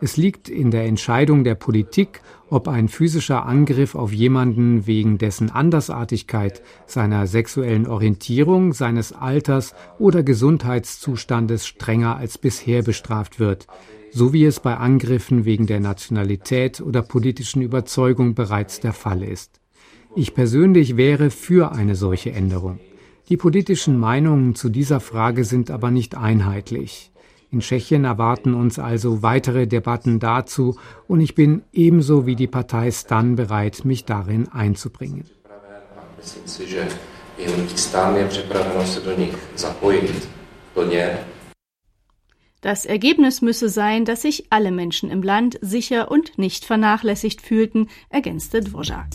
Es 0.00 0.16
liegt 0.16 0.48
in 0.48 0.72
der 0.72 0.86
Entscheidung 0.86 1.44
der 1.44 1.54
Politik, 1.54 2.20
ob 2.48 2.66
ein 2.66 2.88
physischer 2.88 3.46
Angriff 3.46 3.94
auf 3.94 4.12
jemanden 4.12 4.88
wegen 4.88 5.18
dessen 5.18 5.48
Andersartigkeit, 5.48 6.62
seiner 6.86 7.28
sexuellen 7.28 7.86
Orientierung, 7.86 8.72
seines 8.72 9.12
Alters 9.12 9.72
oder 10.00 10.24
Gesundheitszustandes 10.24 11.64
strenger 11.64 12.16
als 12.16 12.38
bisher 12.38 12.82
bestraft 12.82 13.38
wird, 13.38 13.68
so 14.12 14.32
wie 14.32 14.44
es 14.44 14.60
bei 14.60 14.76
Angriffen 14.76 15.44
wegen 15.44 15.66
der 15.66 15.80
Nationalität 15.80 16.80
oder 16.80 17.02
politischen 17.02 17.62
Überzeugung 17.62 18.34
bereits 18.34 18.80
der 18.80 18.92
Fall 18.92 19.22
ist. 19.22 19.60
Ich 20.16 20.34
persönlich 20.34 20.96
wäre 20.96 21.30
für 21.30 21.72
eine 21.72 21.94
solche 21.94 22.32
Änderung. 22.32 22.80
Die 23.28 23.36
politischen 23.36 23.98
Meinungen 23.98 24.54
zu 24.56 24.68
dieser 24.68 24.98
Frage 24.98 25.44
sind 25.44 25.70
aber 25.70 25.90
nicht 25.90 26.16
einheitlich. 26.16 27.12
In 27.52 27.60
Tschechien 27.60 28.04
erwarten 28.04 28.54
uns 28.54 28.78
also 28.78 29.22
weitere 29.22 29.66
Debatten 29.66 30.18
dazu 30.20 30.76
und 31.08 31.20
ich 31.20 31.34
bin 31.34 31.62
ebenso 31.72 32.26
wie 32.26 32.36
die 32.36 32.46
Partei 32.46 32.90
Stan 32.90 33.36
bereit, 33.36 33.84
mich 33.84 34.04
darin 34.04 34.48
einzubringen. 34.48 35.24
Myslím 36.16 36.46
si, 36.46 36.66
že 36.66 36.88
Stan 37.76 38.16
je 38.16 38.24
připraveno 38.24 38.86
se 38.86 39.00
do 39.00 39.16
nich 39.16 39.34
zapojit 39.56 40.28
plně 40.74 41.18
das 42.60 42.84
Ergebnis 42.84 43.40
müsse 43.40 43.68
sein, 43.68 44.04
dass 44.04 44.22
sich 44.22 44.46
alle 44.50 44.70
Menschen 44.70 45.10
im 45.10 45.22
Land 45.22 45.58
sicher 45.62 46.10
und 46.10 46.38
nicht 46.38 46.64
vernachlässigt 46.64 47.40
fühlten, 47.40 47.88
ergänzte 48.10 48.60
Dvořák. 48.60 49.06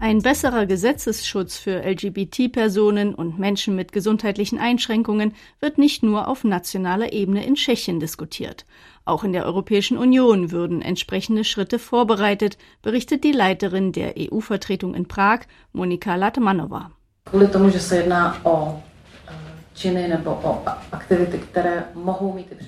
Ein 0.00 0.22
besserer 0.22 0.66
Gesetzesschutz 0.66 1.58
für 1.58 1.82
LGBT-Personen 1.82 3.16
und 3.16 3.40
Menschen 3.40 3.74
mit 3.74 3.90
gesundheitlichen 3.90 4.60
Einschränkungen 4.60 5.34
wird 5.58 5.76
nicht 5.76 6.04
nur 6.04 6.28
auf 6.28 6.44
nationaler 6.44 7.12
Ebene 7.12 7.44
in 7.44 7.56
Tschechien 7.56 7.98
diskutiert. 7.98 8.64
Auch 9.04 9.24
in 9.24 9.32
der 9.32 9.44
Europäischen 9.44 9.98
Union 9.98 10.52
würden 10.52 10.82
entsprechende 10.82 11.42
Schritte 11.42 11.80
vorbereitet, 11.80 12.58
berichtet 12.80 13.24
die 13.24 13.32
Leiterin 13.32 13.90
der 13.90 14.14
EU-Vertretung 14.16 14.94
in 14.94 15.08
Prag, 15.08 15.40
Monika 15.72 16.14
Latmanova. 16.14 16.92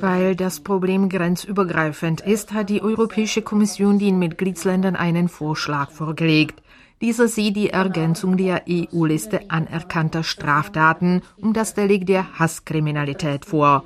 Weil 0.00 0.36
das 0.36 0.60
Problem 0.60 1.08
grenzübergreifend 1.08 2.20
ist, 2.20 2.52
hat 2.52 2.68
die 2.70 2.82
Europäische 2.82 3.42
Kommission 3.42 3.98
den 3.98 4.18
Mitgliedsländern 4.18 4.96
einen 4.96 5.28
Vorschlag 5.28 5.90
vorgelegt. 5.90 6.62
Dieser 7.00 7.28
sieht 7.28 7.56
die 7.56 7.70
Ergänzung 7.70 8.36
der 8.36 8.64
EU-Liste 8.68 9.50
anerkannter 9.50 10.22
Straftaten 10.22 11.22
um 11.40 11.52
das 11.52 11.74
Delikt 11.74 12.08
der 12.10 12.38
Hasskriminalität 12.38 13.46
vor. 13.46 13.84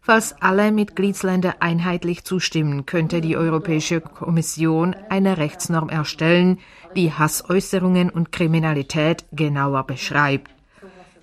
Falls 0.00 0.34
alle 0.40 0.72
Mitgliedsländer 0.72 1.56
einheitlich 1.60 2.24
zustimmen, 2.24 2.86
könnte 2.86 3.20
die 3.20 3.36
Europäische 3.36 4.00
Kommission 4.00 4.96
eine 5.08 5.36
Rechtsnorm 5.36 5.88
erstellen, 5.88 6.58
die 6.96 7.12
Hassäußerungen 7.12 8.10
und 8.10 8.32
Kriminalität 8.32 9.26
genauer 9.32 9.84
beschreibt. 9.84 10.57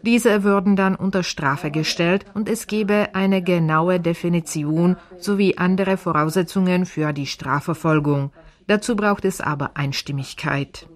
Diese 0.06 0.44
würden 0.44 0.76
dann 0.76 0.96
unter 0.96 1.24
Strafe 1.24 1.72
gestellt 1.72 2.26
und 2.36 2.48
es 2.48 2.68
gäbe 2.68 3.16
eine 3.16 3.42
genaue 3.42 4.00
Definition 4.00 4.98
sowie 5.18 5.58
andere 5.58 5.98
Voraussetzungen 5.98 6.86
für 6.86 7.12
die 7.12 7.26
Strafverfolgung. 7.26 8.32
Dazu 8.68 8.96
braucht 8.96 9.26
es 9.26 9.42
aber 9.42 9.72
Einstimmigkeit. 9.76 10.88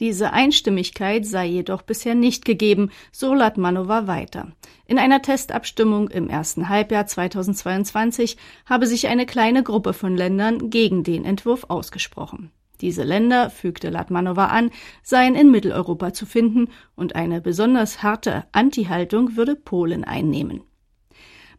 Diese 0.00 0.32
Einstimmigkeit 0.32 1.26
sei 1.26 1.44
jedoch 1.44 1.82
bisher 1.82 2.14
nicht 2.14 2.46
gegeben, 2.46 2.90
so 3.12 3.34
Latmanova 3.34 4.06
weiter. 4.06 4.48
In 4.86 4.98
einer 4.98 5.20
Testabstimmung 5.20 6.08
im 6.08 6.30
ersten 6.30 6.70
Halbjahr 6.70 7.06
2022 7.06 8.38
habe 8.64 8.86
sich 8.86 9.08
eine 9.08 9.26
kleine 9.26 9.62
Gruppe 9.62 9.92
von 9.92 10.16
Ländern 10.16 10.70
gegen 10.70 11.04
den 11.04 11.26
Entwurf 11.26 11.66
ausgesprochen. 11.68 12.50
Diese 12.80 13.04
Länder, 13.04 13.50
fügte 13.50 13.90
Latmanova 13.90 14.46
an, 14.46 14.70
seien 15.02 15.34
in 15.34 15.50
Mitteleuropa 15.50 16.12
zu 16.12 16.26
finden 16.26 16.68
und 16.96 17.14
eine 17.14 17.40
besonders 17.40 18.02
harte 18.02 18.44
Anti-Haltung 18.52 19.36
würde 19.36 19.54
Polen 19.54 20.04
einnehmen. 20.04 20.62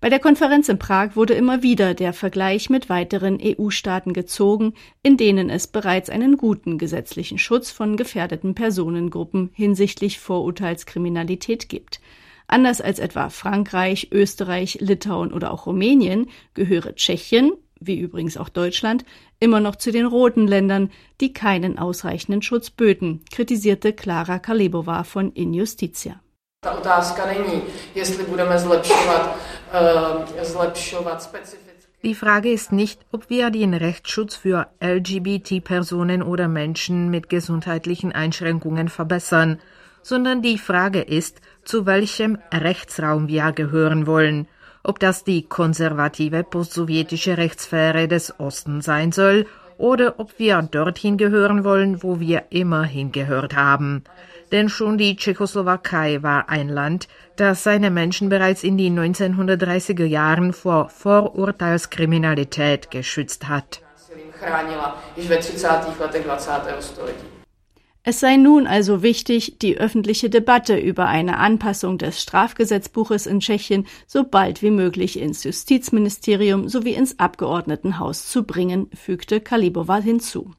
Bei 0.02 0.10
der 0.10 0.20
Konferenz 0.20 0.70
in 0.70 0.78
Prag 0.78 1.16
wurde 1.16 1.34
immer 1.34 1.64
wieder 1.64 1.94
der 1.94 2.14
Vergleich 2.14 2.70
mit 2.70 2.90
weiteren 2.90 3.40
EU-Staaten 3.42 4.14
gezogen, 4.14 4.74
in 5.02 5.18
denen 5.18 5.50
es 5.50 5.68
bereits 5.68 6.10
einen 6.10 6.38
guten 6.38 6.78
gesetzlichen 6.78 7.40
Schutz 7.40 7.72
von 7.72 7.98
gefährdeten 7.98 8.54
Personengruppen 8.54 9.50
hinsichtlich 9.54 10.20
Vorurteilskriminalität 10.20 11.70
gibt. 11.70 12.02
Anders 12.48 12.82
als 12.82 13.00
etwa 13.00 13.30
Frankreich, 13.30 14.10
Österreich, 14.12 14.78
Litauen 14.80 15.34
oder 15.34 15.52
auch 15.52 15.66
Rumänien 15.66 16.28
gehöre 16.54 16.94
Tschechien, 16.94 17.54
wie 17.80 18.00
übrigens 18.00 18.38
auch 18.38 18.50
Deutschland, 18.50 19.06
immer 19.40 19.60
noch 19.60 19.76
zu 19.76 19.92
den 19.92 20.06
roten 20.06 20.48
Ländern, 20.48 20.92
die 21.22 21.34
keinen 21.34 21.78
ausreichenden 21.78 22.42
Schutz 22.42 22.70
böten, 22.70 23.24
kritisierte 23.32 23.94
Klara 23.94 24.40
Kalebova 24.40 25.04
von 25.04 25.32
Injustitia. 25.32 26.20
Die 32.04 32.16
Frage 32.16 32.52
ist 32.52 32.72
nicht, 32.72 33.06
ob 33.12 33.30
wir 33.30 33.50
den 33.50 33.74
Rechtsschutz 33.74 34.36
für 34.36 34.68
LGBT-Personen 34.80 36.24
oder 36.24 36.48
Menschen 36.48 37.10
mit 37.10 37.30
gesundheitlichen 37.30 38.12
Einschränkungen 38.12 38.90
verbessern, 38.90 39.60
sondern 40.02 40.42
die 40.42 40.58
Frage 40.58 41.02
ist, 41.02 41.42
zu 41.64 41.86
welchem 41.86 42.38
Rechtsraum 42.54 43.28
wir 43.28 43.52
gehören 43.52 44.06
wollen, 44.06 44.48
ob 44.86 45.00
das 45.00 45.24
die 45.24 45.44
konservative 45.44 46.44
postsowjetische 46.44 47.38
Rechtssphäre 47.38 48.08
des 48.08 48.40
Ostens 48.40 48.86
sein 48.86 49.12
soll 49.12 49.46
oder 49.78 50.20
ob 50.20 50.40
wir 50.40 50.62
dorthin 50.62 51.18
gehören 51.18 51.64
wollen, 51.64 52.04
wo 52.04 52.20
wir 52.20 52.44
immer 52.50 52.84
hingehört 52.84 53.56
haben. 53.56 54.04
Denn 54.52 54.70
schon 54.70 54.98
die 54.98 55.16
Tschechoslowakei 55.16 56.24
war 56.24 56.50
ein 56.50 56.70
Land, 56.70 57.08
das 57.36 57.64
seine 57.64 57.92
Menschen 57.92 58.30
bereits 58.30 58.64
in 58.64 58.78
den 58.78 58.98
1930er 58.98 60.06
Jahren 60.06 60.54
vor 60.54 60.90
Vorurteilskriminalität 60.90 62.92
geschützt 62.92 63.50
hat. 63.50 63.82
Es 68.08 68.20
sei 68.20 68.38
nun 68.38 68.68
also 68.68 69.02
wichtig, 69.02 69.58
die 69.58 69.80
öffentliche 69.80 70.30
Debatte 70.30 70.78
über 70.78 71.08
eine 71.08 71.40
Anpassung 71.40 71.98
des 71.98 72.22
Strafgesetzbuches 72.22 73.26
in 73.26 73.40
Tschechien 73.40 73.88
so 74.06 74.24
bald 74.24 74.62
wie 74.62 74.70
möglich 74.70 75.20
ins 75.20 75.44
Justizministerium 75.44 76.70
sowie 76.70 76.94
ins 76.94 77.18
Abgeordnetenhaus 77.18 78.28
zu 78.28 78.44
bringen, 78.44 78.92
fügte 78.94 79.42
Kalibova 79.42 79.98
hinzu. 79.98 80.52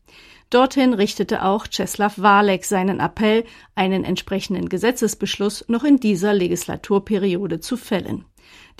Dorthin 0.50 0.92
richtete 0.92 1.44
auch 1.44 1.68
Czeslaw 1.68 2.14
Walek 2.16 2.64
seinen 2.64 2.98
Appell, 2.98 3.44
einen 3.76 4.02
entsprechenden 4.02 4.68
Gesetzesbeschluss 4.68 5.66
noch 5.68 5.84
in 5.84 6.00
dieser 6.00 6.34
Legislaturperiode 6.34 7.60
zu 7.60 7.76
fällen. 7.76 8.24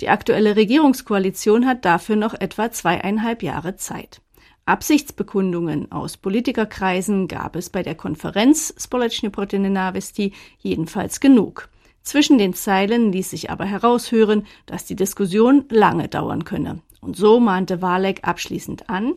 Die 0.01 0.09
aktuelle 0.09 0.57
Regierungskoalition 0.57 1.65
hat 1.65 1.85
dafür 1.85 2.17
noch 2.17 2.33
etwa 2.33 2.69
zweieinhalb 2.69 3.43
Jahre 3.43 3.77
Zeit. 3.77 4.19
Absichtsbekundungen 4.67 5.91
aus 5.93 6.17
Politikerkreisen 6.17 7.29
gab 7.29 7.55
es 7.55 7.69
bei 7.69 7.83
der 7.83 7.95
Konferenz 7.95 8.73
Společně 8.77 9.29
proti 9.29 9.59
nenávistí 9.59 10.33
jedenfalls 10.63 11.19
genug. 11.19 11.69
Zwischen 12.03 12.37
den 12.37 12.53
Zeilen 12.53 13.11
ließ 13.11 13.29
sich 13.29 13.49
aber 13.49 13.65
heraushören, 13.65 14.45
dass 14.65 14.85
die 14.85 14.95
Diskussion 14.95 15.65
lange 15.69 16.09
dauern 16.09 16.43
könne. 16.43 16.81
Und 16.99 17.15
so 17.15 17.39
mahnte 17.39 17.81
Walek 17.81 18.27
abschließend 18.27 18.89
an, 18.89 19.13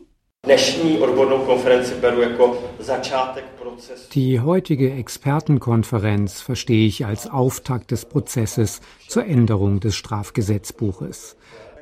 die 4.15 4.39
heutige 4.39 4.93
Expertenkonferenz 4.93 6.41
verstehe 6.41 6.87
ich 6.87 7.05
als 7.05 7.29
Auftakt 7.29 7.91
des 7.91 8.05
Prozesses 8.05 8.81
zur 9.07 9.25
Änderung 9.25 9.79
des 9.81 9.95
Strafgesetzbuches. 9.95 11.35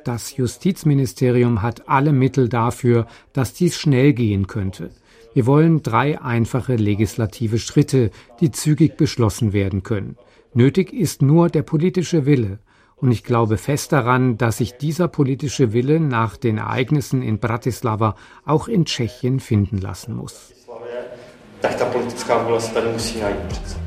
Das 0.04 0.36
Justizministerium 0.36 1.62
hat 1.62 1.88
alle 1.88 2.12
Mittel 2.12 2.48
dafür, 2.48 3.06
dass 3.32 3.52
dies 3.52 3.76
schnell 3.76 4.12
gehen 4.12 4.46
könnte. 4.46 4.90
Wir 5.34 5.46
wollen 5.46 5.82
drei 5.82 6.20
einfache 6.20 6.76
legislative 6.76 7.58
Schritte, 7.58 8.10
die 8.40 8.50
zügig 8.50 8.96
beschlossen 8.96 9.52
werden 9.52 9.82
können. 9.82 10.16
Nötig 10.54 10.92
ist 10.92 11.22
nur 11.22 11.48
der 11.48 11.62
politische 11.62 12.26
Wille. 12.26 12.58
Und 12.96 13.12
ich 13.12 13.24
glaube 13.24 13.56
fest 13.56 13.92
daran, 13.92 14.36
dass 14.36 14.58
sich 14.58 14.72
dieser 14.72 15.08
politische 15.08 15.72
Wille 15.72 16.00
nach 16.00 16.36
den 16.36 16.58
Ereignissen 16.58 17.22
in 17.22 17.38
Bratislava 17.38 18.16
auch 18.44 18.68
in 18.68 18.84
Tschechien 18.84 19.40
finden 19.40 19.78
lassen 19.78 20.16
muss. 20.16 20.52
Tak 21.60 21.74
ta 21.74 21.84
politická 21.84 22.42
vůle 22.42 22.60
se 22.60 22.74
tady 22.74 22.92
musí 22.92 23.20
najít 23.20 23.78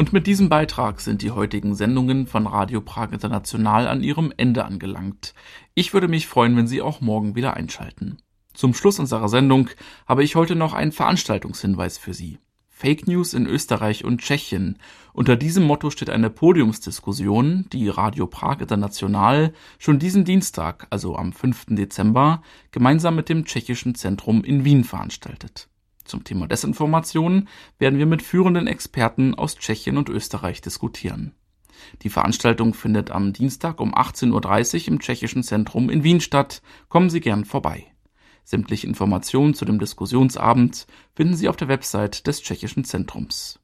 Und 0.00 0.14
mit 0.14 0.26
diesem 0.26 0.48
Beitrag 0.48 1.02
sind 1.02 1.20
die 1.20 1.30
heutigen 1.30 1.74
Sendungen 1.74 2.26
von 2.26 2.46
Radio 2.46 2.80
Prag 2.80 3.12
International 3.12 3.86
an 3.86 4.02
ihrem 4.02 4.32
Ende 4.34 4.64
angelangt. 4.64 5.34
Ich 5.74 5.92
würde 5.92 6.08
mich 6.08 6.26
freuen, 6.26 6.56
wenn 6.56 6.66
Sie 6.66 6.80
auch 6.80 7.02
morgen 7.02 7.34
wieder 7.34 7.52
einschalten. 7.52 8.16
Zum 8.54 8.72
Schluss 8.72 8.98
unserer 8.98 9.28
Sendung 9.28 9.68
habe 10.06 10.24
ich 10.24 10.36
heute 10.36 10.56
noch 10.56 10.72
einen 10.72 10.92
Veranstaltungshinweis 10.92 11.98
für 11.98 12.14
Sie. 12.14 12.38
Fake 12.70 13.08
News 13.08 13.34
in 13.34 13.44
Österreich 13.44 14.02
und 14.02 14.22
Tschechien. 14.22 14.78
Unter 15.12 15.36
diesem 15.36 15.64
Motto 15.64 15.90
steht 15.90 16.08
eine 16.08 16.30
Podiumsdiskussion, 16.30 17.66
die 17.70 17.90
Radio 17.90 18.26
Prag 18.26 18.60
International 18.60 19.52
schon 19.78 19.98
diesen 19.98 20.24
Dienstag, 20.24 20.86
also 20.88 21.14
am 21.14 21.34
5. 21.34 21.76
Dezember, 21.76 22.40
gemeinsam 22.70 23.16
mit 23.16 23.28
dem 23.28 23.44
Tschechischen 23.44 23.94
Zentrum 23.94 24.44
in 24.44 24.64
Wien 24.64 24.82
veranstaltet. 24.82 25.68
Zum 26.04 26.24
Thema 26.24 26.46
Desinformation 26.46 27.48
werden 27.78 27.98
wir 27.98 28.06
mit 28.06 28.22
führenden 28.22 28.66
Experten 28.66 29.34
aus 29.34 29.56
Tschechien 29.56 29.96
und 29.96 30.08
Österreich 30.08 30.60
diskutieren. 30.60 31.34
Die 32.02 32.10
Veranstaltung 32.10 32.74
findet 32.74 33.10
am 33.10 33.32
Dienstag 33.32 33.80
um 33.80 33.94
18.30 33.94 34.82
Uhr 34.82 34.88
im 34.88 35.00
Tschechischen 35.00 35.42
Zentrum 35.42 35.90
in 35.90 36.04
Wien 36.04 36.20
statt. 36.20 36.62
Kommen 36.88 37.10
Sie 37.10 37.20
gern 37.20 37.44
vorbei. 37.44 37.86
Sämtliche 38.44 38.86
Informationen 38.86 39.54
zu 39.54 39.64
dem 39.64 39.78
Diskussionsabend 39.78 40.86
finden 41.14 41.36
Sie 41.36 41.48
auf 41.48 41.56
der 41.56 41.68
Website 41.68 42.26
des 42.26 42.42
Tschechischen 42.42 42.84
Zentrums. 42.84 43.60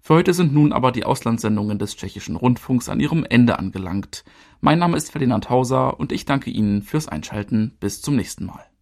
Für 0.00 0.14
heute 0.14 0.34
sind 0.34 0.52
nun 0.52 0.72
aber 0.72 0.92
die 0.92 1.04
Auslandssendungen 1.04 1.78
des 1.78 1.96
Tschechischen 1.96 2.36
Rundfunks 2.36 2.88
an 2.88 3.00
ihrem 3.00 3.24
Ende 3.24 3.58
angelangt. 3.58 4.24
Mein 4.60 4.78
Name 4.78 4.96
ist 4.96 5.10
Ferdinand 5.10 5.50
Hauser 5.50 5.98
und 5.98 6.12
ich 6.12 6.24
danke 6.24 6.50
Ihnen 6.50 6.82
fürs 6.82 7.08
Einschalten. 7.08 7.76
Bis 7.80 8.00
zum 8.00 8.14
nächsten 8.16 8.46
Mal. 8.46 8.64